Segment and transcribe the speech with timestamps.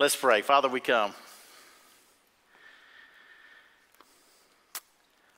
[0.00, 0.42] Let's pray.
[0.42, 1.12] Father, we come.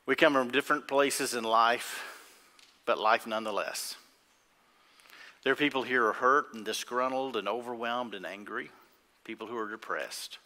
[0.04, 2.04] We come from different places in life,
[2.84, 3.96] but life nonetheless.
[5.44, 8.68] There are people here who are hurt and disgruntled and overwhelmed and angry,
[9.24, 10.36] people who are depressed,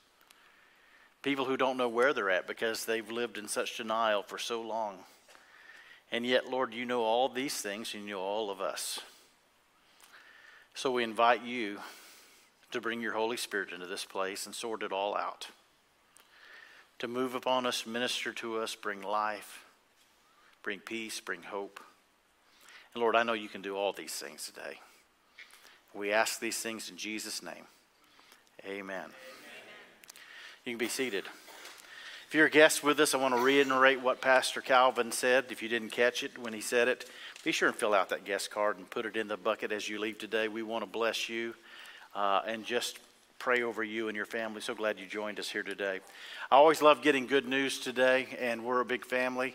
[1.22, 4.62] people who don't know where they're at because they've lived in such denial for so
[4.62, 4.98] long.
[6.12, 9.00] And yet, Lord, you know all these things and you know all of us.
[10.72, 11.80] So we invite you
[12.75, 15.48] to bring your Holy Spirit into this place and sort it all out.
[16.98, 19.64] To move upon us, minister to us, bring life,
[20.62, 21.81] bring peace, bring hope.
[22.93, 24.81] And Lord, I know you can do all these things today.
[25.95, 27.64] We ask these things in Jesus' name.
[28.64, 28.81] Amen.
[28.81, 29.11] Amen.
[30.64, 31.25] You can be seated.
[32.28, 35.47] If you're a guest with us, I want to reiterate what Pastor Calvin said.
[35.50, 37.09] If you didn't catch it when he said it,
[37.45, 39.89] be sure and fill out that guest card and put it in the bucket as
[39.89, 40.48] you leave today.
[40.48, 41.55] We want to bless you
[42.14, 42.98] uh, and just
[43.39, 44.61] pray over you and your family.
[44.61, 46.00] So glad you joined us here today.
[46.50, 49.55] I always love getting good news today, and we're a big family.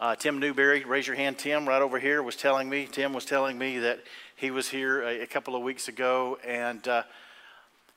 [0.00, 1.38] Uh, Tim Newberry, raise your hand.
[1.38, 2.88] Tim, right over here, was telling me.
[2.90, 4.00] Tim was telling me that
[4.34, 7.02] he was here a, a couple of weeks ago, and uh,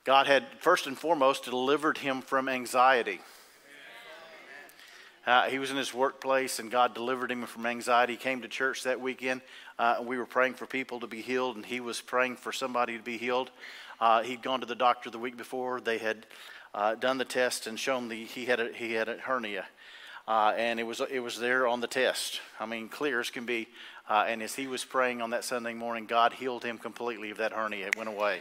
[0.04, 3.20] God had first and foremost delivered him from anxiety.
[5.26, 8.12] Uh, he was in his workplace, and God delivered him from anxiety.
[8.12, 9.40] He came to church that weekend.
[9.78, 12.98] Uh, we were praying for people to be healed, and he was praying for somebody
[12.98, 13.50] to be healed.
[14.04, 15.80] Uh, he'd gone to the doctor the week before.
[15.80, 16.26] They had
[16.74, 19.64] uh, done the test and shown the he had a, he had a hernia,
[20.28, 22.42] uh, and it was it was there on the test.
[22.60, 23.66] I mean, clear as can be.
[24.06, 27.38] Uh, and as he was praying on that Sunday morning, God healed him completely of
[27.38, 27.86] that hernia.
[27.86, 28.40] It went away.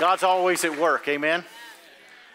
[0.00, 1.06] God's always at work.
[1.06, 1.44] Amen.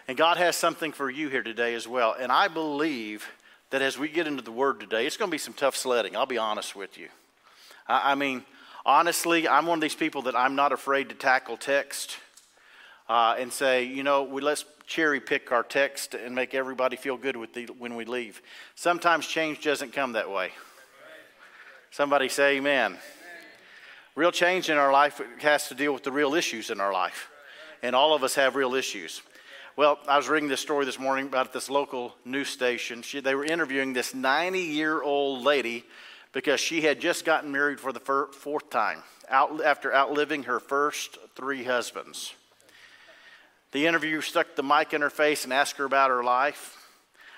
[0.08, 2.16] And God has something for you here today as well.
[2.18, 3.28] And I believe
[3.68, 6.16] that as we get into the Word today, it's going to be some tough sledding.
[6.16, 7.08] I'll be honest with you.
[7.88, 8.44] I, mean,
[8.84, 12.18] honestly, I'm one of these people that I'm not afraid to tackle text
[13.08, 17.16] uh, and say, you know, we let's cherry pick our text and make everybody feel
[17.16, 18.42] good with the, when we leave.
[18.74, 20.50] Sometimes change doesn't come that way.
[21.90, 22.92] Somebody say amen.
[22.92, 22.98] amen.
[24.14, 27.30] Real change in our life has to deal with the real issues in our life.
[27.82, 29.22] And all of us have real issues.
[29.76, 33.00] Well, I was reading this story this morning about this local news station.
[33.00, 35.84] She, they were interviewing this 90 year old lady
[36.32, 40.60] because she had just gotten married for the fir- fourth time out, after outliving her
[40.60, 42.34] first three husbands.
[43.72, 46.74] The interviewer stuck the mic in her face and asked her about her life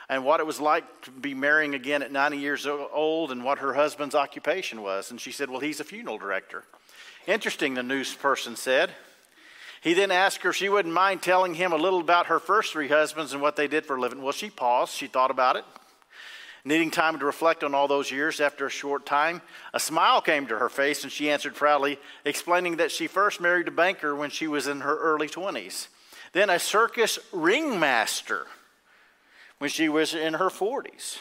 [0.09, 3.59] and what it was like to be marrying again at 90 years old and what
[3.59, 5.11] her husband's occupation was.
[5.11, 6.65] And she said, Well, he's a funeral director.
[7.27, 8.91] Interesting, the news person said.
[9.83, 12.73] He then asked her if she wouldn't mind telling him a little about her first
[12.73, 14.21] three husbands and what they did for a living.
[14.21, 14.95] Well, she paused.
[14.95, 15.65] She thought about it.
[16.65, 19.41] Needing time to reflect on all those years, after a short time,
[19.73, 23.69] a smile came to her face and she answered proudly, explaining that she first married
[23.69, 25.89] a banker when she was in her early 20s,
[26.33, 28.47] then a circus ringmaster
[29.59, 31.19] when she was in her 40s.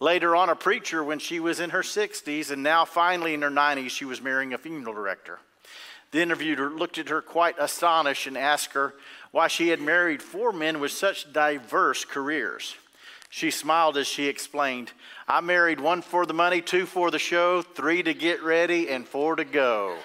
[0.00, 3.50] Later on, a preacher when she was in her 60s, and now finally in her
[3.50, 5.38] 90s, she was marrying a funeral director.
[6.10, 8.94] The interviewer looked at her quite astonished and asked her
[9.30, 12.74] why she had married four men with such diverse careers.
[13.34, 14.92] She smiled as she explained,
[15.26, 19.08] I married one for the money, two for the show, three to get ready, and
[19.08, 19.96] four to go.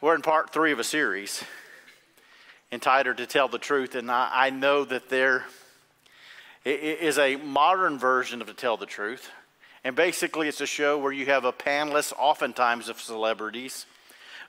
[0.00, 1.44] We're in part three of a series
[2.72, 5.44] entitled To Tell the Truth, and I, I know that there
[6.64, 9.28] is a modern version of To Tell the Truth.
[9.84, 13.84] And basically, it's a show where you have a panelist, oftentimes of celebrities,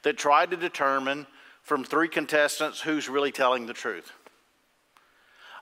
[0.03, 1.27] that try to determine
[1.63, 4.11] from three contestants who's really telling the truth.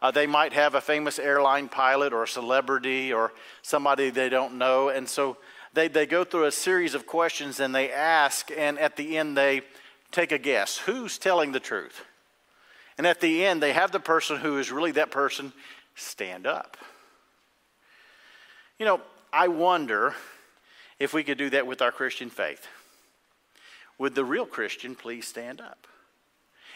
[0.02, 4.58] Uh, they might have a famous airline pilot or a celebrity or somebody they don't
[4.58, 4.90] know.
[4.90, 5.38] And so
[5.74, 9.38] they, they go through a series of questions and they ask, and at the end,
[9.38, 9.62] they
[10.12, 12.06] take a guess who's telling the truth?
[12.98, 15.54] And at the end, they have the person who is really that person
[15.96, 16.78] stand up.
[18.78, 20.16] You know, I wonder
[20.98, 22.68] if we could do that with our Christian faith.
[24.00, 25.86] Would the real Christian please stand up?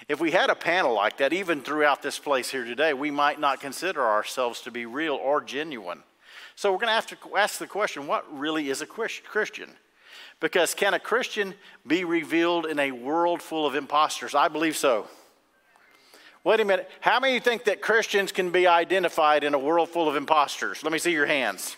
[0.10, 3.40] If we had a panel like that, even throughout this place here today, we might
[3.40, 6.04] not consider ourselves to be real or genuine.
[6.56, 9.70] So we're going to have to ask the question what really is a Christian?
[10.40, 11.54] Because can a Christian
[11.88, 14.36] be revealed in a world full of imposters?
[14.36, 15.08] I believe so.
[16.44, 16.90] Wait a minute.
[17.00, 20.84] How many think that Christians can be identified in a world full of imposters?
[20.84, 21.78] Let me see your hands.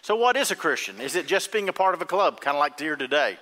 [0.00, 1.00] So, what is a Christian?
[1.00, 3.38] Is it just being a part of a club, kind of like here today?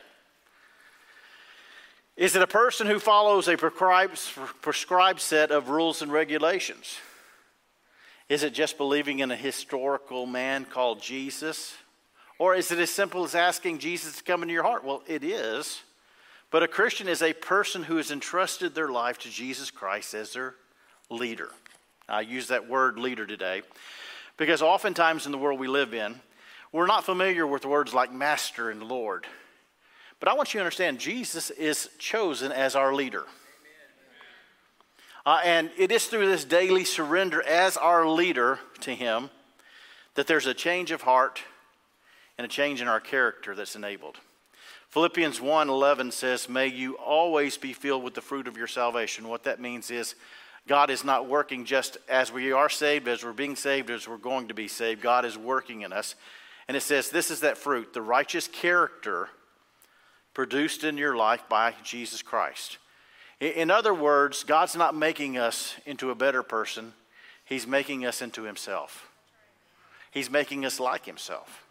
[2.20, 6.98] Is it a person who follows a prescribed, set of rules and regulations?
[8.28, 11.74] Is it just believing in a historical man called Jesus?
[12.38, 14.84] Or is it as simple as asking Jesus to come into your heart?
[14.84, 15.80] Well, it is.
[16.50, 20.34] But a Christian is a person who has entrusted their life to Jesus Christ as
[20.34, 20.56] their
[21.08, 21.48] leader.
[22.06, 23.62] I use that word leader today
[24.36, 26.20] because oftentimes in the world we live in,
[26.70, 29.26] we're not familiar with words like master and Lord.
[30.20, 33.24] But I want you to understand Jesus is chosen as our leader.
[35.26, 39.30] Uh, and it is through this daily surrender as our leader to Him
[40.14, 41.40] that there's a change of heart
[42.38, 44.18] and a change in our character that's enabled.
[44.88, 49.44] Philippians 1:11 says, "May you always be filled with the fruit of your salvation." What
[49.44, 50.16] that means is
[50.66, 54.16] God is not working just as we are saved, as we're being saved, as we're
[54.16, 55.00] going to be saved.
[55.00, 56.14] God is working in us.
[56.68, 59.30] And it says, This is that fruit, the righteous character
[60.34, 62.78] produced in your life by Jesus Christ.
[63.40, 66.92] In other words, God's not making us into a better person,
[67.44, 69.08] He's making us into Himself.
[70.10, 71.64] He's making us like Himself.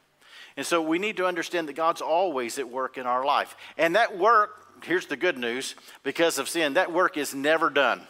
[0.58, 3.56] And so we need to understand that God's always at work in our life.
[3.78, 8.02] And that work, here's the good news because of sin, that work is never done.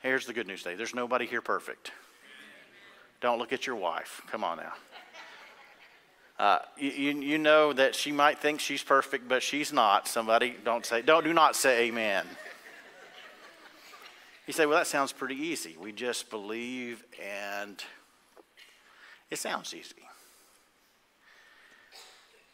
[0.00, 1.92] Here's the good news today there's nobody here perfect.
[3.20, 4.20] Don't look at your wife.
[4.30, 4.72] Come on now.
[6.38, 10.08] Uh, you, you know that she might think she's perfect, but she's not.
[10.08, 12.26] Somebody don't say, don't, do not say amen.
[14.46, 15.76] You say, well, that sounds pretty easy.
[15.78, 17.82] We just believe and
[19.30, 19.94] it sounds easy.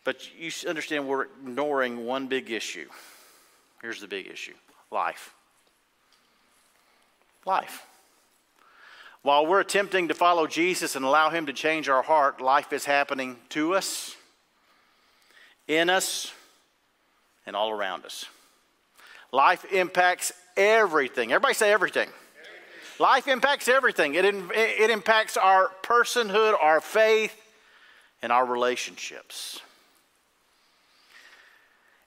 [0.05, 2.89] But you understand we're ignoring one big issue.
[3.83, 4.55] Here's the big issue
[4.91, 5.35] life
[7.45, 7.88] life.
[9.29, 12.87] While we're attempting to follow Jesus and allow Him to change our heart, life is
[12.87, 14.17] happening to us,
[15.67, 16.33] in us,
[17.45, 18.25] and all around us.
[19.31, 21.31] Life impacts everything.
[21.31, 22.09] Everybody say everything.
[22.09, 23.01] everything.
[23.01, 24.15] Life impacts everything.
[24.15, 27.37] It, it impacts our personhood, our faith,
[28.23, 29.61] and our relationships.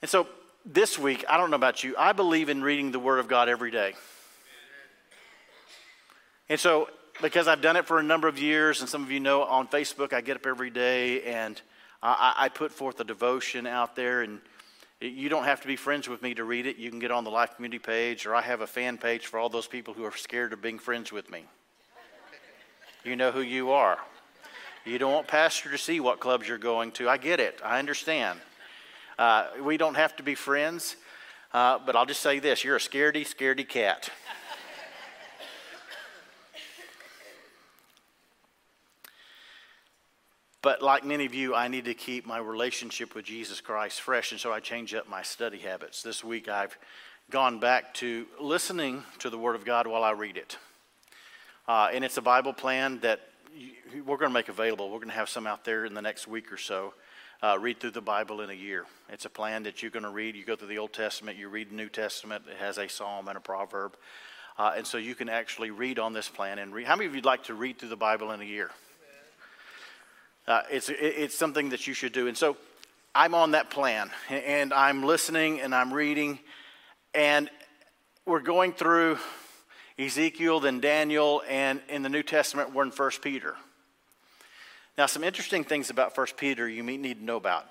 [0.01, 0.25] And so
[0.65, 3.47] this week, I don't know about you, I believe in reading the Word of God
[3.47, 3.94] every day.
[6.50, 6.89] And so,
[7.22, 9.68] because I've done it for a number of years, and some of you know on
[9.68, 11.62] Facebook, I get up every day and
[12.04, 14.22] I, I put forth a devotion out there.
[14.22, 14.40] And
[15.00, 16.78] you don't have to be friends with me to read it.
[16.78, 19.40] You can get on the Life Community page, or I have a fan page for
[19.40, 21.46] all those people who are scared of being friends with me.
[23.04, 23.98] You know who you are.
[24.86, 27.10] You don't want Pastor to see what clubs you're going to.
[27.10, 27.60] I get it.
[27.64, 28.40] I understand.
[29.18, 30.96] Uh, we don't have to be friends,
[31.54, 34.10] uh, but I'll just say this you're a scaredy, scaredy cat.
[40.62, 44.31] But like many of you, I need to keep my relationship with Jesus Christ fresh,
[44.31, 46.04] and so I change up my study habits.
[46.04, 46.78] This week I've
[47.31, 50.58] gone back to listening to the Word of God while I read it.
[51.68, 53.22] Uh, and it's a Bible plan that
[54.06, 54.92] we're going to make available.
[54.92, 56.94] We're going to have some out there in the next week or so.
[57.42, 58.86] Uh, read through the Bible in a year.
[59.10, 60.36] It's a plan that you're going to read.
[60.36, 62.44] You go through the Old Testament, you read the New Testament.
[62.48, 63.96] It has a psalm and a proverb.
[64.60, 66.86] Uh, and so you can actually read on this plan and read.
[66.86, 68.69] How many of you'd like to read through the Bible in a year?
[70.48, 72.28] Uh, it's, it's something that you should do.
[72.28, 72.58] And so
[73.14, 76.40] I'm on that plan, and I'm listening and I'm reading,
[77.14, 77.50] and
[78.26, 79.18] we're going through
[80.00, 83.56] Ezekiel, then Daniel, and in the New Testament, we're in 1 Peter.
[84.98, 87.66] Now, some interesting things about 1 Peter you need to know about.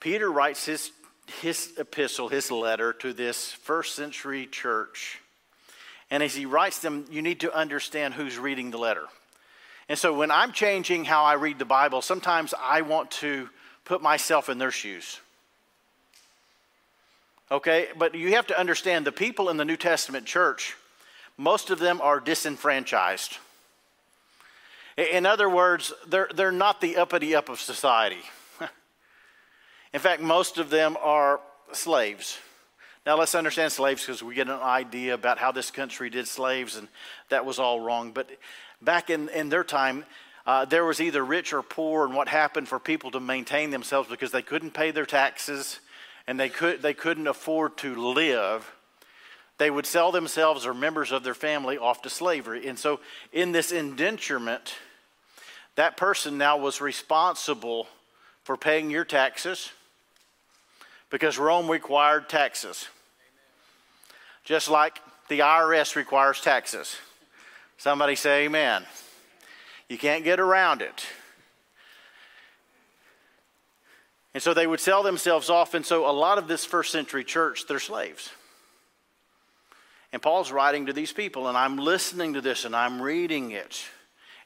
[0.00, 0.90] Peter writes his,
[1.40, 5.20] his epistle, his letter to this first century church.
[6.10, 9.04] And as he writes them, you need to understand who's reading the letter.
[9.88, 13.48] And so when I'm changing how I read the Bible, sometimes I want to
[13.84, 15.20] put myself in their shoes.
[17.50, 20.76] Okay, but you have to understand the people in the New Testament church,
[21.36, 23.38] most of them are disenfranchised.
[24.96, 28.22] In other words, they're, they're not the uppity up of society.
[29.92, 31.40] in fact, most of them are
[31.72, 32.38] slaves.
[33.04, 36.76] Now, let's understand slaves because we get an idea about how this country did slaves,
[36.76, 36.88] and
[37.28, 38.12] that was all wrong.
[38.12, 38.30] But
[38.84, 40.04] back in, in their time,
[40.46, 44.08] uh, there was either rich or poor, and what happened for people to maintain themselves
[44.08, 45.80] because they couldn't pay their taxes
[46.26, 48.70] and they, could, they couldn't afford to live,
[49.58, 52.66] they would sell themselves or members of their family off to slavery.
[52.66, 53.00] And so,
[53.32, 54.74] in this indenturement,
[55.76, 57.88] that person now was responsible
[58.42, 59.70] for paying your taxes
[61.10, 62.88] because Rome required taxes.
[64.44, 66.96] Just like the IRS requires taxes.
[67.76, 68.84] Somebody say amen.
[69.88, 71.06] You can't get around it.
[74.32, 75.74] And so they would sell themselves off.
[75.74, 78.30] And so a lot of this first century church, they're slaves.
[80.12, 83.84] And Paul's writing to these people, and I'm listening to this and I'm reading it.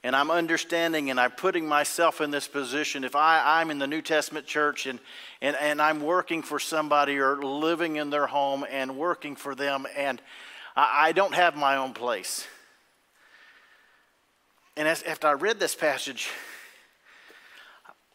[0.02, 3.02] And I'm understanding and I'm putting myself in this position.
[3.02, 4.99] If I, I'm in the New Testament church and,
[5.42, 9.87] and, and I'm working for somebody or living in their home and working for them,
[9.97, 10.23] and
[10.76, 12.47] I, I don't have my own place.
[14.78, 16.28] And as, after I read this passage,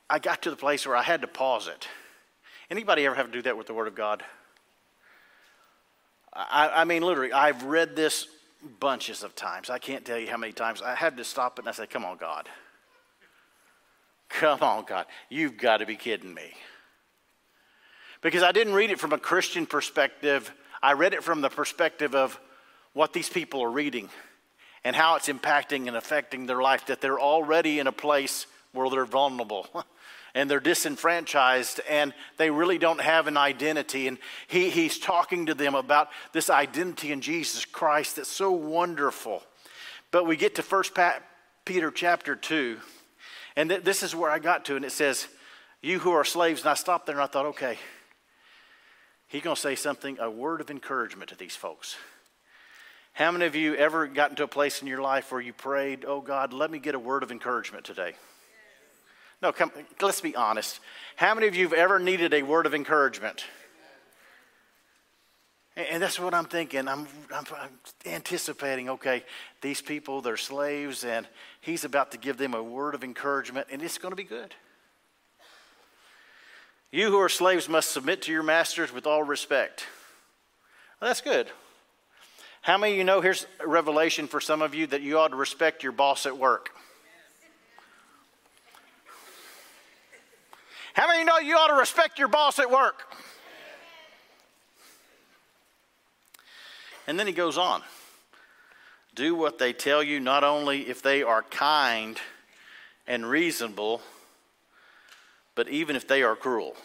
[0.09, 1.89] I got to the place where I had to pause it.
[2.71, 4.23] Anybody ever have to do that with the Word of God?
[6.31, 8.27] I, I mean, literally, I've read this
[8.79, 9.69] bunches of times.
[9.69, 10.81] I can't tell you how many times.
[10.81, 12.47] I had to stop it and I said, Come on, God.
[14.29, 15.05] Come on, God.
[15.29, 16.53] You've got to be kidding me.
[18.21, 20.49] Because I didn't read it from a Christian perspective,
[20.81, 22.39] I read it from the perspective of
[22.93, 24.09] what these people are reading
[24.83, 28.89] and how it's impacting and affecting their life, that they're already in a place where
[28.89, 29.67] they're vulnerable.
[30.35, 34.07] and they're disenfranchised and they really don't have an identity.
[34.07, 39.43] And he, he's talking to them about this identity in Jesus Christ that's so wonderful.
[40.11, 40.97] But we get to First
[41.65, 42.77] Peter chapter 2,
[43.55, 45.27] and th- this is where I got to, and it says,
[45.81, 46.61] You who are slaves.
[46.61, 47.77] And I stopped there and I thought, okay,
[49.27, 51.95] he's going to say something, a word of encouragement to these folks.
[53.13, 56.03] How many of you ever gotten to a place in your life where you prayed,
[56.05, 58.13] Oh God, let me get a word of encouragement today?
[59.41, 60.79] No, come, let's be honest.
[61.15, 63.43] How many of you have ever needed a word of encouragement?
[65.75, 66.87] And that's what I'm thinking.
[66.87, 67.69] I'm, I'm, I'm,
[68.05, 69.23] anticipating, okay,
[69.61, 71.27] these people, they're slaves, and
[71.61, 74.53] he's about to give them a word of encouragement, and it's going to be good.
[76.91, 79.87] You who are slaves must submit to your masters with all respect.
[81.01, 81.47] Well, that's good.
[82.63, 85.27] How many of you know here's a revelation for some of you that you ought
[85.27, 86.69] to respect your boss at work?
[90.93, 93.13] How many of you know you ought to respect your boss at work?
[97.05, 97.81] And then he goes on
[99.13, 102.17] do what they tell you, not only if they are kind
[103.05, 104.01] and reasonable,
[105.53, 106.75] but even if they are cruel.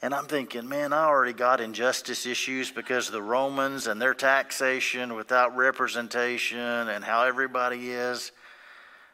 [0.00, 4.14] And I'm thinking, man, I already got injustice issues because of the Romans and their
[4.14, 8.30] taxation without representation and how everybody is.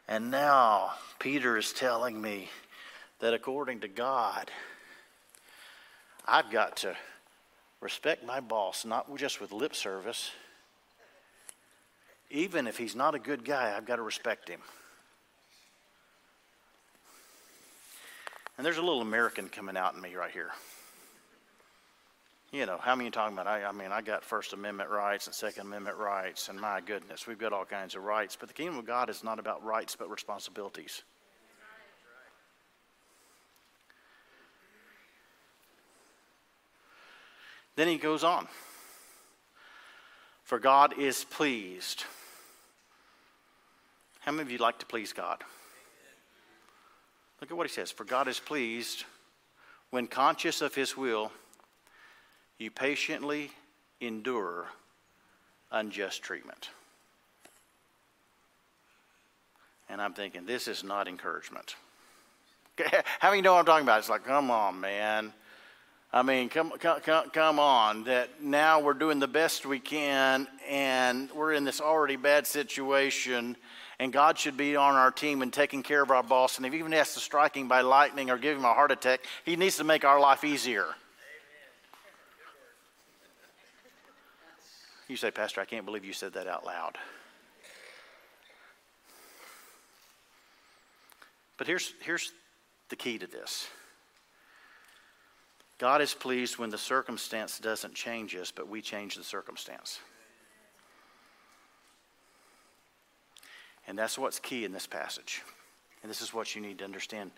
[0.06, 2.50] And now Peter is telling me
[3.20, 4.50] that according to God,
[6.26, 6.94] I've got to
[7.80, 10.32] respect my boss, not just with lip service.
[12.30, 14.60] Even if he's not a good guy, I've got to respect him.
[18.56, 20.50] And there's a little American coming out in me right here
[22.54, 23.48] you know, how many are talking about?
[23.48, 27.26] I, I, mean, I got First Amendment rights and Second Amendment rights, and my goodness,
[27.26, 28.36] we've got all kinds of rights.
[28.38, 31.02] But the kingdom of God is not about rights, but responsibilities.
[37.74, 38.46] Then he goes on.
[40.44, 42.04] For God is pleased.
[44.20, 45.42] How many of you like to please God?
[47.40, 47.90] Look at what he says.
[47.90, 49.04] For God is pleased
[49.90, 51.30] when conscious of his will
[52.58, 53.50] you patiently
[54.00, 54.66] endure
[55.70, 56.70] unjust treatment.
[59.88, 61.76] And I'm thinking, this is not encouragement.
[63.20, 63.98] How many know what I'm talking about?
[63.98, 65.32] It's like, come on, man.
[66.12, 68.04] I mean, come, come, come on.
[68.04, 73.56] That now we're doing the best we can, and we're in this already bad situation,
[73.98, 76.56] and God should be on our team and taking care of our boss.
[76.56, 78.90] And if he even has to strike him by lightning or give him a heart
[78.90, 80.86] attack, He needs to make our life easier.
[85.08, 86.96] You say, Pastor, I can't believe you said that out loud.
[91.56, 92.32] But here's, here's
[92.88, 93.68] the key to this
[95.78, 100.00] God is pleased when the circumstance doesn't change us, but we change the circumstance.
[103.86, 105.42] And that's what's key in this passage.
[106.02, 107.30] And this is what you need to understand.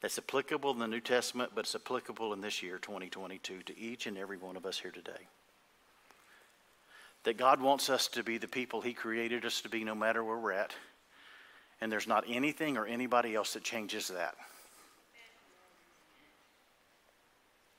[0.00, 4.06] That's applicable in the New Testament, but it's applicable in this year, 2022, to each
[4.06, 5.28] and every one of us here today
[7.24, 10.24] that God wants us to be the people He created us to be no matter
[10.24, 10.74] where we're at.
[11.80, 14.34] And there's not anything or anybody else that changes that.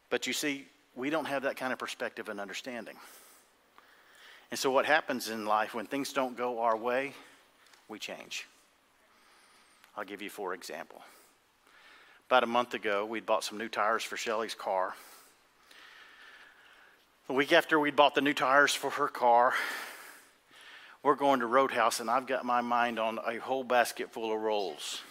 [0.09, 2.95] But you see, we don't have that kind of perspective and understanding.
[4.51, 7.13] And so, what happens in life when things don't go our way,
[7.93, 8.47] we change.
[9.95, 11.03] I'll give you for example.
[12.27, 14.95] About a month ago, we'd bought some new tires for Shelly's car.
[17.27, 19.53] The week after we'd bought the new tires for her car,
[21.03, 24.41] we're going to Roadhouse, and I've got my mind on a whole basket full of
[24.41, 25.03] rolls.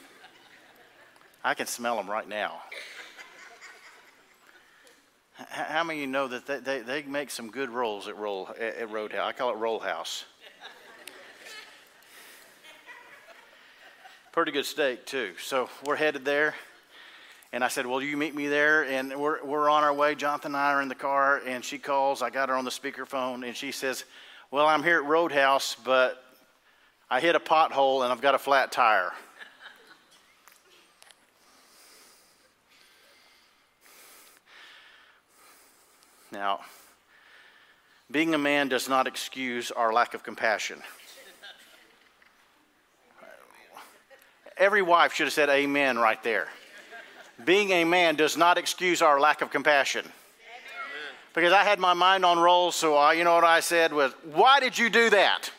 [1.44, 2.62] I can smell them right now.
[5.34, 8.50] How many of you know that they, they, they make some good rolls at, roll,
[8.58, 9.28] at Roadhouse?
[9.28, 10.24] I call it Roll House.
[14.32, 15.34] Pretty good steak, too.
[15.42, 16.54] So we're headed there.
[17.52, 18.82] And I said, Well, you meet me there?
[18.84, 20.14] And we're, we're on our way.
[20.14, 22.22] Jonathan and I are in the car, and she calls.
[22.22, 24.04] I got her on the speakerphone, and she says,
[24.50, 26.24] Well, I'm here at Roadhouse, but
[27.10, 29.12] I hit a pothole and I've got a flat tire.
[36.32, 36.60] Now,
[38.10, 40.80] being a man does not excuse our lack of compassion.
[44.62, 46.48] Every wife should have said amen right there
[47.44, 50.06] being a man does not excuse our lack of compassion.
[51.34, 54.12] Because I had my mind on rolls, so I, you know what I said was,
[54.32, 55.50] Why did you do that?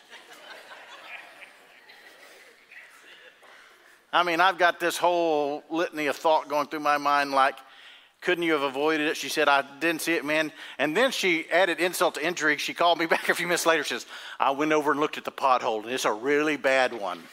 [4.14, 7.56] I mean, I've got this whole litany of thought going through my mind like,
[8.22, 9.18] couldn't you have avoided it?
[9.18, 10.54] She said, I didn't see it, man.
[10.78, 12.58] And then she added insult to injury.
[12.58, 13.84] She called me back a few minutes later.
[13.84, 14.06] She says,
[14.40, 17.24] I went over and looked at the pothole, and it's a really bad one.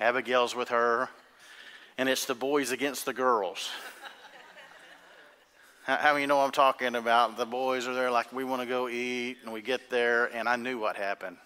[0.00, 1.10] Abigail's with her,
[1.98, 3.68] and it's the boys against the girls.
[5.84, 7.36] How many you know I'm talking about?
[7.36, 10.48] The boys are there like we want to go eat, and we get there, and
[10.48, 11.36] I knew what happened.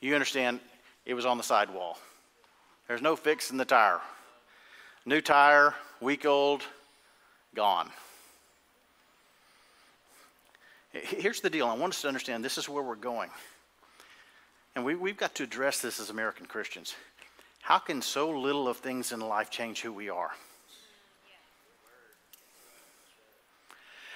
[0.00, 0.58] You understand?
[1.06, 1.96] It was on the sidewall.
[2.88, 4.00] There's no fixing the tire.
[5.06, 6.62] New tire, week old,
[7.54, 7.88] gone.
[10.92, 11.68] Here's the deal.
[11.68, 13.30] I want us to understand this is where we're going.
[14.74, 16.94] And we, we've got to address this as American Christians.
[17.64, 20.30] How can so little of things in life change who we are?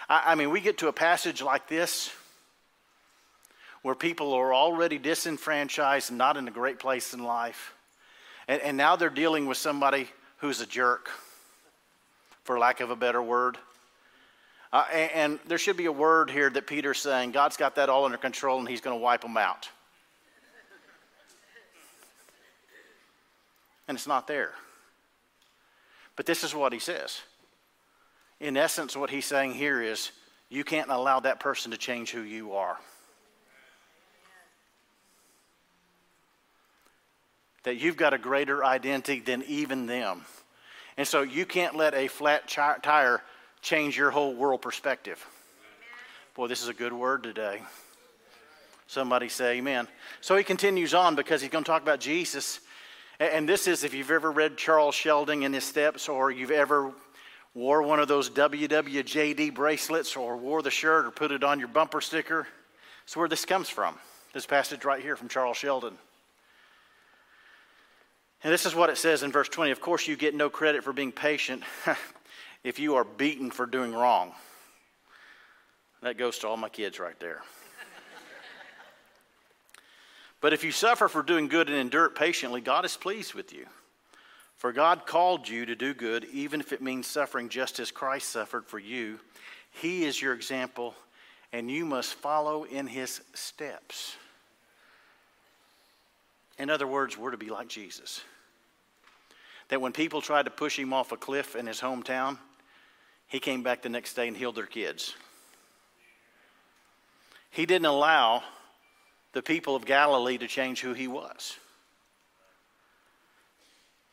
[0.06, 2.10] I, I mean, we get to a passage like this
[3.80, 7.72] where people are already disenfranchised and not in a great place in life.
[8.48, 11.08] And, and, now they're dealing with somebody who's a jerk,
[12.44, 13.56] for lack of a better word.
[14.74, 17.88] Uh, and, and, there should be a word here that Peter's saying God's got that
[17.88, 19.70] all under control and he's going to wipe them out.
[23.88, 24.52] And it's not there.
[26.14, 27.20] But this is what he says.
[28.38, 30.12] In essence, what he's saying here is
[30.48, 32.78] you can't allow that person to change who you are.
[37.64, 40.22] That you've got a greater identity than even them.
[40.96, 43.22] And so you can't let a flat tire
[43.62, 45.24] change your whole world perspective.
[46.34, 47.62] Boy, this is a good word today.
[48.86, 49.88] Somebody say amen.
[50.20, 52.60] So he continues on because he's going to talk about Jesus
[53.20, 56.92] and this is if you've ever read Charles Sheldon in his steps, or you've ever
[57.54, 61.68] wore one of those WWJD bracelets, or wore the shirt, or put it on your
[61.68, 62.46] bumper sticker.
[63.04, 63.96] It's where this comes from.
[64.32, 65.96] This passage right here from Charles Sheldon.
[68.44, 69.72] And this is what it says in verse 20.
[69.72, 71.64] Of course, you get no credit for being patient
[72.62, 74.32] if you are beaten for doing wrong.
[76.02, 77.42] That goes to all my kids right there.
[80.40, 83.52] But if you suffer for doing good and endure it patiently, God is pleased with
[83.52, 83.66] you.
[84.56, 88.28] For God called you to do good, even if it means suffering just as Christ
[88.28, 89.20] suffered for you.
[89.70, 90.94] He is your example,
[91.52, 94.16] and you must follow in his steps.
[96.58, 98.22] In other words, we're to be like Jesus.
[99.68, 102.38] That when people tried to push him off a cliff in his hometown,
[103.28, 105.14] he came back the next day and healed their kids.
[107.50, 108.42] He didn't allow
[109.32, 111.56] the people of Galilee to change who he was.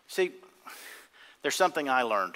[0.07, 0.31] See,
[1.41, 2.35] there's something I learned.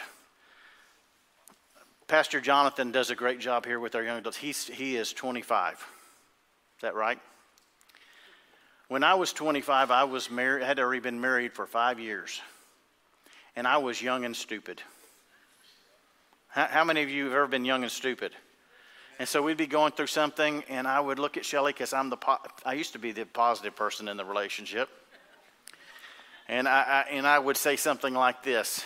[2.07, 4.37] Pastor Jonathan does a great job here with our young adults.
[4.37, 5.73] He's, he is 25.
[5.73, 7.19] Is that right?
[8.87, 12.41] When I was 25, I was married, had already been married for five years,
[13.55, 14.81] and I was young and stupid.
[16.47, 18.31] How, how many of you have ever been young and stupid?
[19.19, 22.09] And so we'd be going through something, and I would look at Shelly because I'm
[22.09, 24.87] the po- I used to be the positive person in the relationship,
[26.47, 28.85] and I, I and I would say something like this: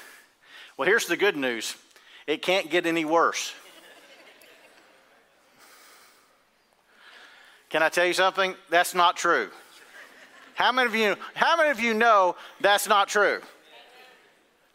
[0.75, 1.75] "Well, here's the good news.
[2.25, 3.53] It can't get any worse."
[7.69, 8.55] Can I tell you something?
[8.71, 9.49] That's not true.
[10.55, 11.15] How many of you?
[11.35, 13.39] How many of you know that's not true?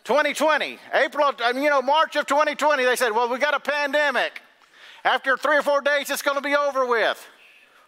[0.05, 4.41] 2020, April, you know, March of 2020, they said, "Well, we got a pandemic."
[5.05, 7.27] After three or four days, it's going to be over with.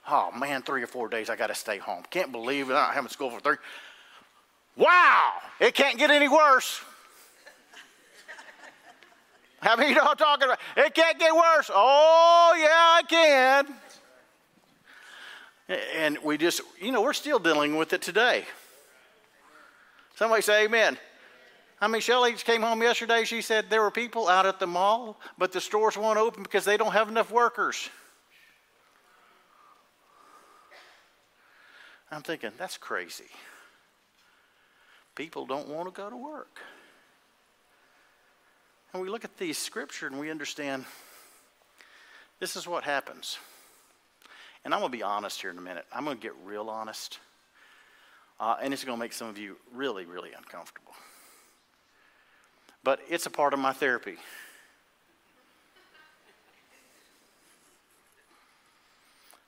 [0.09, 2.05] Oh man, three or four days, I got to stay home.
[2.11, 2.73] Can't believe it.
[2.73, 3.57] I'm not having school for three.
[4.77, 6.81] Wow, it can't get any worse.
[9.77, 10.59] Many you know talking about?
[10.77, 11.71] It can't get worse.
[11.73, 13.75] Oh, yeah, I can.
[15.97, 18.45] And we just, you know, we're still dealing with it today.
[20.17, 20.99] Somebody say amen.
[21.81, 23.25] I mean, Shelly came home yesterday.
[23.25, 26.65] She said there were people out at the mall, but the stores won't open because
[26.65, 27.89] they don't have enough workers.
[32.11, 33.31] I'm thinking, that's crazy.
[35.15, 36.59] People don't want to go to work.
[38.93, 40.85] And we look at these scripture and we understand
[42.41, 43.39] this is what happens.
[44.65, 45.87] And I'm going to be honest here in a minute.
[45.93, 47.19] I'm going to get real honest.
[48.39, 50.93] Uh, and it's going to make some of you really, really uncomfortable.
[52.83, 54.17] But it's a part of my therapy.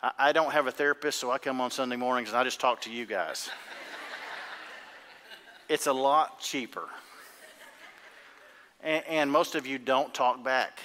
[0.03, 2.61] I, I don't have a therapist, so I come on Sunday mornings and I just
[2.61, 3.51] talk to you guys.
[5.69, 6.89] it's a lot cheaper.
[8.83, 10.81] And, and most of you don't talk back.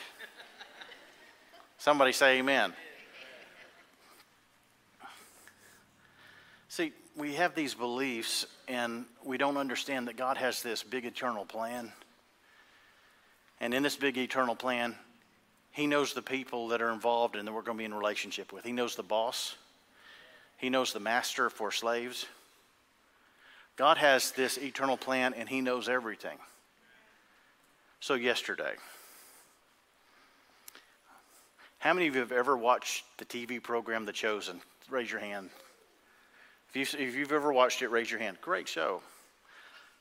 [1.80, 2.74] Somebody say amen.
[6.70, 11.46] See, we have these beliefs and we don't understand that God has this big eternal
[11.46, 11.92] plan.
[13.60, 14.96] And in this big eternal plan,
[15.72, 18.52] He knows the people that are involved and that we're going to be in relationship
[18.52, 18.64] with.
[18.64, 19.56] He knows the boss,
[20.58, 22.26] He knows the master for slaves.
[23.76, 26.38] God has this eternal plan and He knows everything.
[28.00, 28.74] So, yesterday,
[31.80, 34.62] how many of you have ever watched the TV program The Chosen?
[34.90, 35.50] Raise your hand.
[36.70, 38.38] If, you, if you've ever watched it, raise your hand.
[38.42, 39.02] Great show.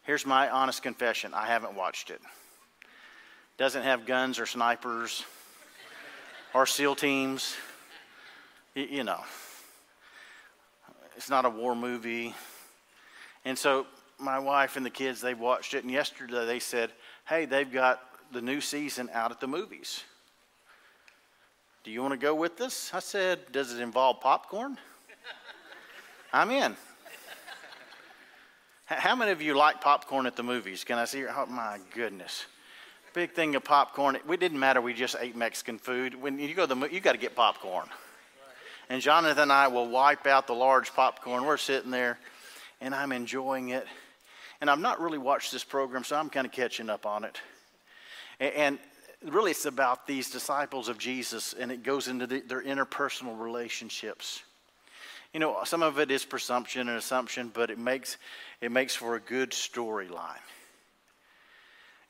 [0.03, 2.21] Here's my honest confession I haven't watched it.
[3.59, 5.25] Doesn't have guns or snipers
[6.53, 7.57] or SEAL teams.
[8.75, 9.21] You, know,
[11.16, 12.35] it's not a war movie.
[13.47, 13.87] And so
[14.19, 16.92] my wife and the kids, they watched it, and yesterday they said,
[17.27, 20.05] hey, they've got the new season out at the movies.
[21.85, 22.90] Do you want to go with us?
[22.92, 24.77] I said, does it involve popcorn?
[26.33, 26.77] I'm in.
[28.87, 30.85] How many of you like popcorn at the movies?
[30.85, 31.31] Can I see your?
[31.31, 32.47] Oh, my goodness.
[33.16, 34.14] Big thing of popcorn.
[34.14, 34.83] It didn't matter.
[34.83, 36.20] We just ate Mexican food.
[36.20, 37.87] When you go to the, you got to get popcorn.
[38.90, 41.46] And Jonathan and I will wipe out the large popcorn.
[41.46, 42.18] We're sitting there,
[42.83, 43.87] and I'm enjoying it.
[44.61, 47.40] And I've not really watched this program, so I'm kind of catching up on it.
[48.38, 48.79] And
[49.24, 54.42] really, it's about these disciples of Jesus, and it goes into the, their interpersonal relationships
[55.33, 58.16] you know, some of it is presumption and assumption, but it makes,
[58.62, 60.38] it makes for a good storyline.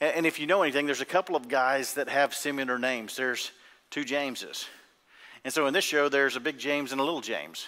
[0.01, 3.17] And, if you know anything, there's a couple of guys that have similar names.
[3.17, 3.51] There's
[3.91, 4.67] two Jameses.
[5.43, 7.67] And so in this show, there's a big James and a little James.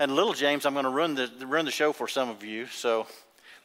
[0.00, 2.66] And little James, I'm going to run the, run the show for some of you.
[2.66, 3.06] So,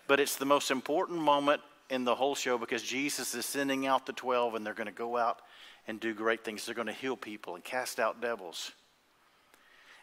[0.07, 4.05] but it's the most important moment in the whole show because Jesus is sending out
[4.05, 5.39] the 12 and they're going to go out
[5.87, 6.65] and do great things.
[6.65, 8.71] They're going to heal people and cast out devils.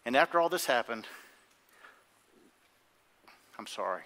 [0.07, 1.07] And after all this happened,
[3.59, 4.03] I'm sorry.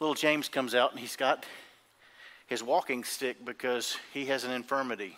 [0.00, 1.44] Little James comes out and he's got
[2.46, 5.16] his walking stick because he has an infirmity.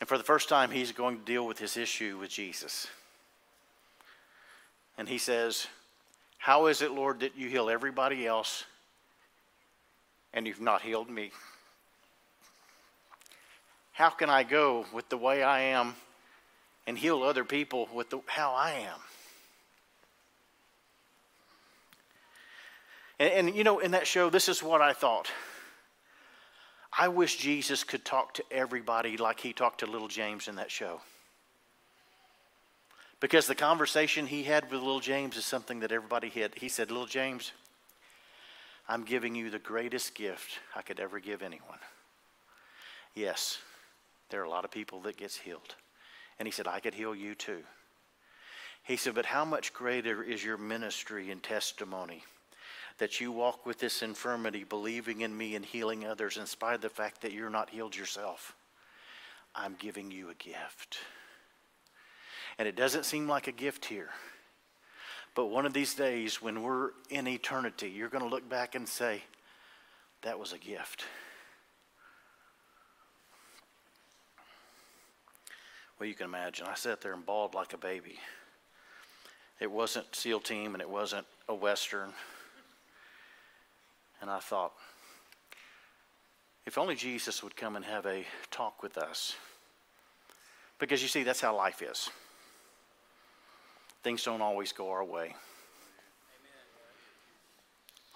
[0.00, 2.86] And for the first time, he's going to deal with his issue with Jesus.
[4.98, 5.66] And he says,
[6.38, 8.64] How is it, Lord, that you heal everybody else
[10.32, 11.30] and you've not healed me?
[13.92, 15.94] How can I go with the way I am
[16.86, 18.98] and heal other people with the, how I am.
[23.18, 25.30] And, and, you know, in that show, this is what I thought.
[26.96, 30.70] I wish Jesus could talk to everybody like he talked to little James in that
[30.70, 31.00] show.
[33.20, 36.54] Because the conversation he had with little James is something that everybody had.
[36.54, 37.52] He said, Little James,
[38.88, 41.78] I'm giving you the greatest gift I could ever give anyone.
[43.14, 43.58] Yes,
[44.28, 45.74] there are a lot of people that gets healed.
[46.38, 47.62] And he said, I could heal you too.
[48.82, 52.24] He said, But how much greater is your ministry and testimony
[52.98, 56.80] that you walk with this infirmity, believing in me and healing others, in spite of
[56.80, 58.54] the fact that you're not healed yourself?
[59.54, 60.98] I'm giving you a gift.
[62.58, 64.10] And it doesn't seem like a gift here.
[65.34, 68.88] But one of these days, when we're in eternity, you're going to look back and
[68.88, 69.22] say,
[70.22, 71.04] That was a gift.
[75.98, 76.66] Well, you can imagine.
[76.66, 78.18] I sat there and bawled like a baby.
[79.60, 82.10] It wasn't SEAL Team and it wasn't a Western.
[84.24, 84.72] And I thought,
[86.64, 89.36] if only Jesus would come and have a talk with us.
[90.78, 92.08] Because you see, that's how life is.
[94.02, 95.34] Things don't always go our way.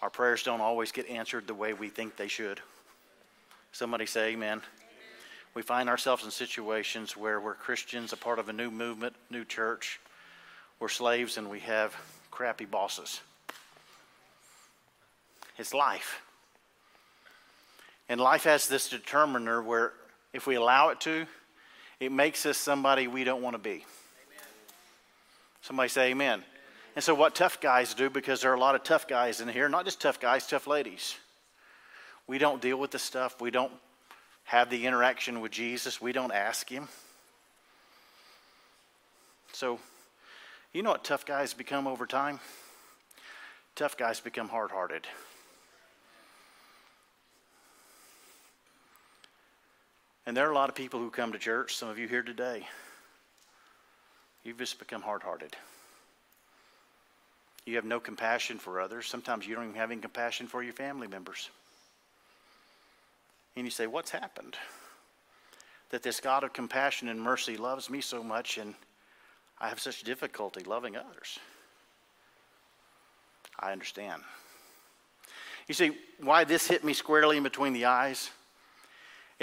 [0.00, 2.62] Our prayers don't always get answered the way we think they should.
[3.72, 4.62] Somebody say amen.
[5.52, 9.44] We find ourselves in situations where we're Christians, a part of a new movement, new
[9.44, 10.00] church.
[10.80, 11.94] We're slaves and we have
[12.30, 13.20] crappy bosses.
[15.58, 16.22] It's life.
[18.08, 19.92] And life has this determiner where
[20.32, 21.26] if we allow it to,
[22.00, 23.70] it makes us somebody we don't want to be.
[23.70, 24.46] Amen.
[25.60, 26.44] Somebody say amen.
[26.94, 29.48] And so, what tough guys do, because there are a lot of tough guys in
[29.48, 31.16] here, not just tough guys, tough ladies.
[32.26, 33.40] We don't deal with the stuff.
[33.40, 33.72] We don't
[34.44, 36.00] have the interaction with Jesus.
[36.00, 36.88] We don't ask Him.
[39.52, 39.78] So,
[40.72, 42.40] you know what tough guys become over time?
[43.74, 45.06] Tough guys become hard hearted.
[50.28, 52.22] And there are a lot of people who come to church, some of you here
[52.22, 52.68] today.
[54.44, 55.56] You've just become hard hearted.
[57.64, 59.06] You have no compassion for others.
[59.06, 61.48] Sometimes you don't even have any compassion for your family members.
[63.56, 64.54] And you say, What's happened?
[65.88, 68.74] That this God of compassion and mercy loves me so much, and
[69.58, 71.38] I have such difficulty loving others.
[73.58, 74.20] I understand.
[75.68, 78.28] You see, why this hit me squarely in between the eyes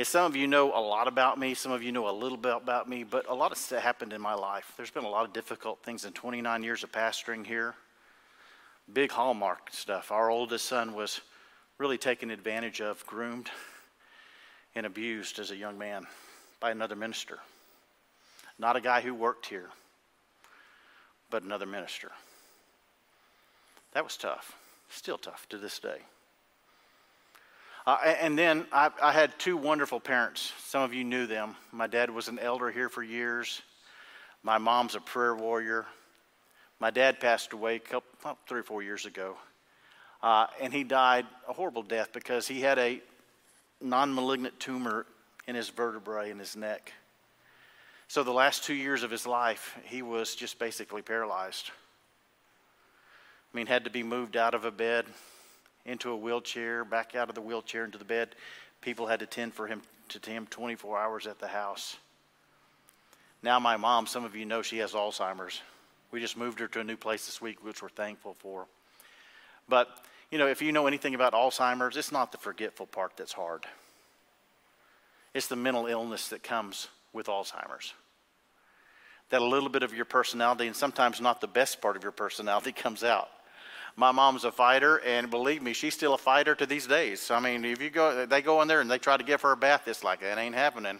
[0.03, 2.55] some of you know a lot about me, some of you know a little bit
[2.55, 4.73] about me, but a lot of stuff happened in my life.
[4.75, 7.75] There's been a lot of difficult things in 29 years of pastoring here.
[8.91, 10.11] Big hallmark stuff.
[10.11, 11.21] Our oldest son was
[11.77, 13.49] really taken advantage of, groomed
[14.75, 16.05] and abused as a young man
[16.59, 17.39] by another minister.
[18.59, 19.69] Not a guy who worked here,
[21.29, 22.11] but another minister.
[23.93, 24.57] That was tough.
[24.89, 25.99] Still tough to this day.
[27.87, 30.51] Uh, and then I, I, had two wonderful parents.
[30.65, 31.55] Some of you knew them.
[31.71, 33.61] My dad was an elder here for years.
[34.41, 35.85] My mom's a prayer warrior.
[36.79, 39.37] My dad passed away a couple, well, three or four years ago.
[40.23, 43.01] Uh, and he died a horrible death because he had a
[43.79, 45.05] non malignant tumor
[45.47, 46.91] in his vertebrae in his neck.
[48.07, 51.69] So the last two years of his life, he was just basically paralyzed.
[53.53, 55.05] I mean, had to be moved out of a bed
[55.85, 58.29] into a wheelchair, back out of the wheelchair into the bed.
[58.81, 61.97] People had to tend for him to him 24 hours at the house.
[63.41, 65.61] Now my mom, some of you know she has Alzheimer's.
[66.11, 68.65] We just moved her to a new place this week, which we're thankful for.
[69.67, 69.87] But
[70.31, 73.65] you know, if you know anything about Alzheimer's, it's not the forgetful part that's hard.
[75.33, 77.93] It's the mental illness that comes with Alzheimer's.
[79.29, 82.11] That a little bit of your personality, and sometimes not the best part of your
[82.11, 83.29] personality, comes out.
[83.97, 87.31] My mom's a fighter, and believe me, she's still a fighter to these days.
[87.31, 89.53] I mean, if you go, they go in there and they try to give her
[89.53, 90.99] a bath, it's like that ain't happening.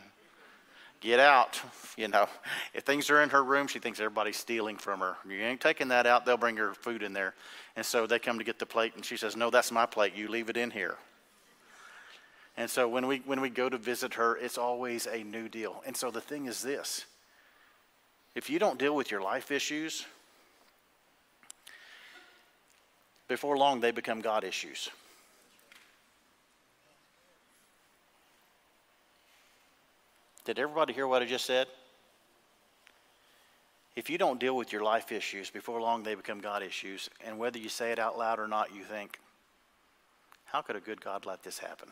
[1.01, 1.61] Get out,
[1.97, 2.27] you know.
[2.73, 5.17] If things are in her room, she thinks everybody's stealing from her.
[5.27, 6.25] You ain't taking that out.
[6.25, 7.35] They'll bring her food in there,
[7.75, 10.15] and so they come to get the plate, and she says, "No, that's my plate.
[10.15, 10.97] You leave it in here."
[12.55, 15.83] And so when we when we go to visit her, it's always a new deal.
[15.85, 17.05] And so the thing is this:
[18.35, 20.05] if you don't deal with your life issues,
[23.27, 24.89] before long they become God issues.
[30.45, 31.67] Did everybody hear what I just said?
[33.95, 37.09] If you don't deal with your life issues, before long they become God issues.
[37.25, 39.19] And whether you say it out loud or not, you think,
[40.43, 41.89] how could a good God let this happen?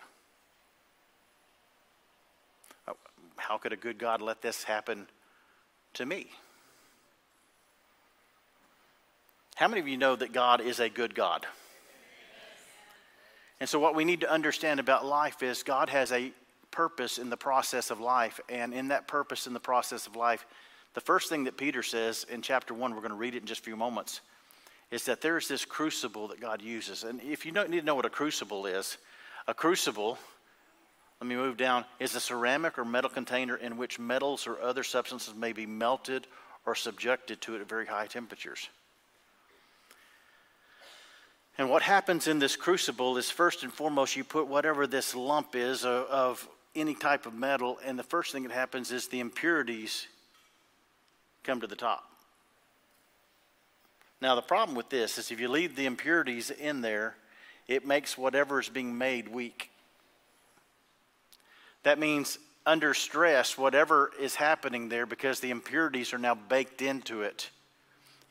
[2.88, 2.98] Oh,
[3.38, 5.08] how could a good God let this happen
[5.94, 6.28] to me?
[9.56, 11.46] How many of you know that God is a good God?
[13.60, 16.32] And so, what we need to understand about life is God has a
[16.72, 18.40] purpose in the process of life.
[18.50, 20.46] And in that purpose in the process of life,
[20.96, 23.46] the first thing that Peter says in chapter 1, we're going to read it in
[23.46, 24.22] just a few moments,
[24.92, 27.04] is that there's this crucible that God uses.
[27.04, 28.98] And if you don't need to know what a crucible is,
[29.48, 30.18] a crucible,
[31.22, 34.84] let me move down, is a ceramic or metal container in which metals or other
[34.84, 36.28] substances may be melted
[36.66, 38.68] or subjected to it at very high temperatures.
[41.58, 45.56] And what happens in this crucible is first and foremost, you put whatever this lump
[45.56, 49.20] is of, of any type of metal, and the first thing that happens is the
[49.20, 50.08] impurities
[51.44, 52.10] come to the top.
[54.22, 57.16] Now, the problem with this is if you leave the impurities in there,
[57.68, 59.70] it makes whatever is being made weak.
[61.84, 67.22] That means under stress, whatever is happening there, because the impurities are now baked into
[67.22, 67.50] it,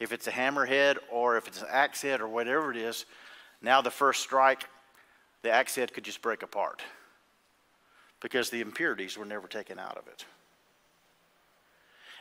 [0.02, 3.06] if it's a hammerhead or if it's an axe head or whatever it is,
[3.62, 4.68] now the first strike,
[5.42, 6.82] the axe head could just break apart
[8.20, 10.24] because the impurities were never taken out of it.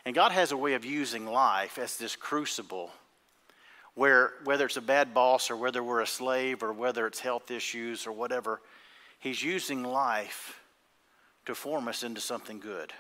[0.05, 2.91] And God has a way of using life as this crucible
[3.95, 7.49] where, whether it's a bad boss or whether we're a slave or whether it's health
[7.49, 8.61] issues or whatever,
[9.19, 10.59] He's using life
[11.47, 12.93] to form us into something good.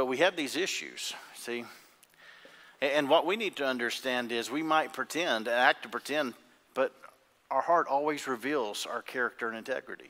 [0.00, 1.62] But we have these issues, see?
[2.80, 6.32] And what we need to understand is we might pretend, act to pretend,
[6.72, 6.94] but
[7.50, 10.08] our heart always reveals our character and integrity.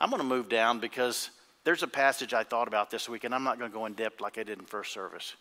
[0.00, 1.28] I'm going to move down because
[1.64, 3.92] there's a passage I thought about this week, and I'm not going to go in
[3.92, 5.34] depth like I did in first service.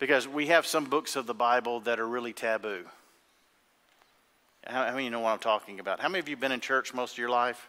[0.00, 2.86] Because we have some books of the Bible that are really taboo.
[4.66, 6.00] How, many of you know what I'm talking about?
[6.00, 7.68] How many of you been in church most of your life?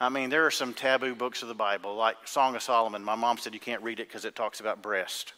[0.00, 3.04] I mean, there are some taboo books of the Bible, like Song of Solomon.
[3.04, 5.34] My mom said you can't read it because it talks about breast.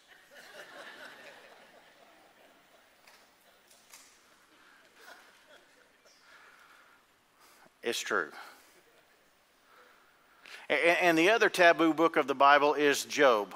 [7.83, 8.31] it's true.
[10.69, 13.55] And the other taboo book of the Bible is Job.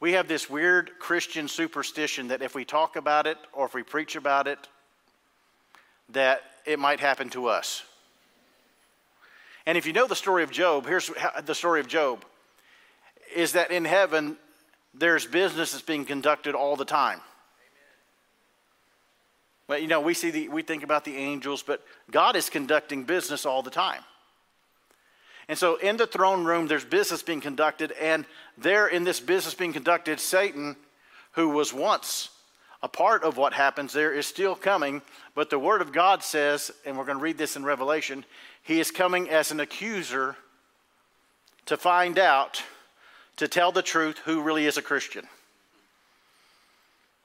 [0.00, 3.82] We have this weird Christian superstition that if we talk about it or if we
[3.82, 4.68] preach about it,
[6.10, 7.82] that it might happen to us.
[9.68, 11.10] And if you know the story of Job, here's
[11.44, 12.24] the story of Job
[13.36, 14.38] is that in heaven,
[14.94, 17.20] there's business that's being conducted all the time.
[19.68, 23.04] Well, you know, we see the, we think about the angels, but God is conducting
[23.04, 24.00] business all the time.
[25.48, 28.24] And so in the throne room, there's business being conducted, and
[28.56, 30.76] there in this business being conducted, Satan,
[31.32, 32.30] who was once
[32.82, 35.02] a part of what happens there, is still coming.
[35.34, 38.24] But the Word of God says, and we're going to read this in Revelation,
[38.68, 40.36] he is coming as an accuser
[41.64, 42.62] to find out,
[43.38, 45.26] to tell the truth, who really is a Christian.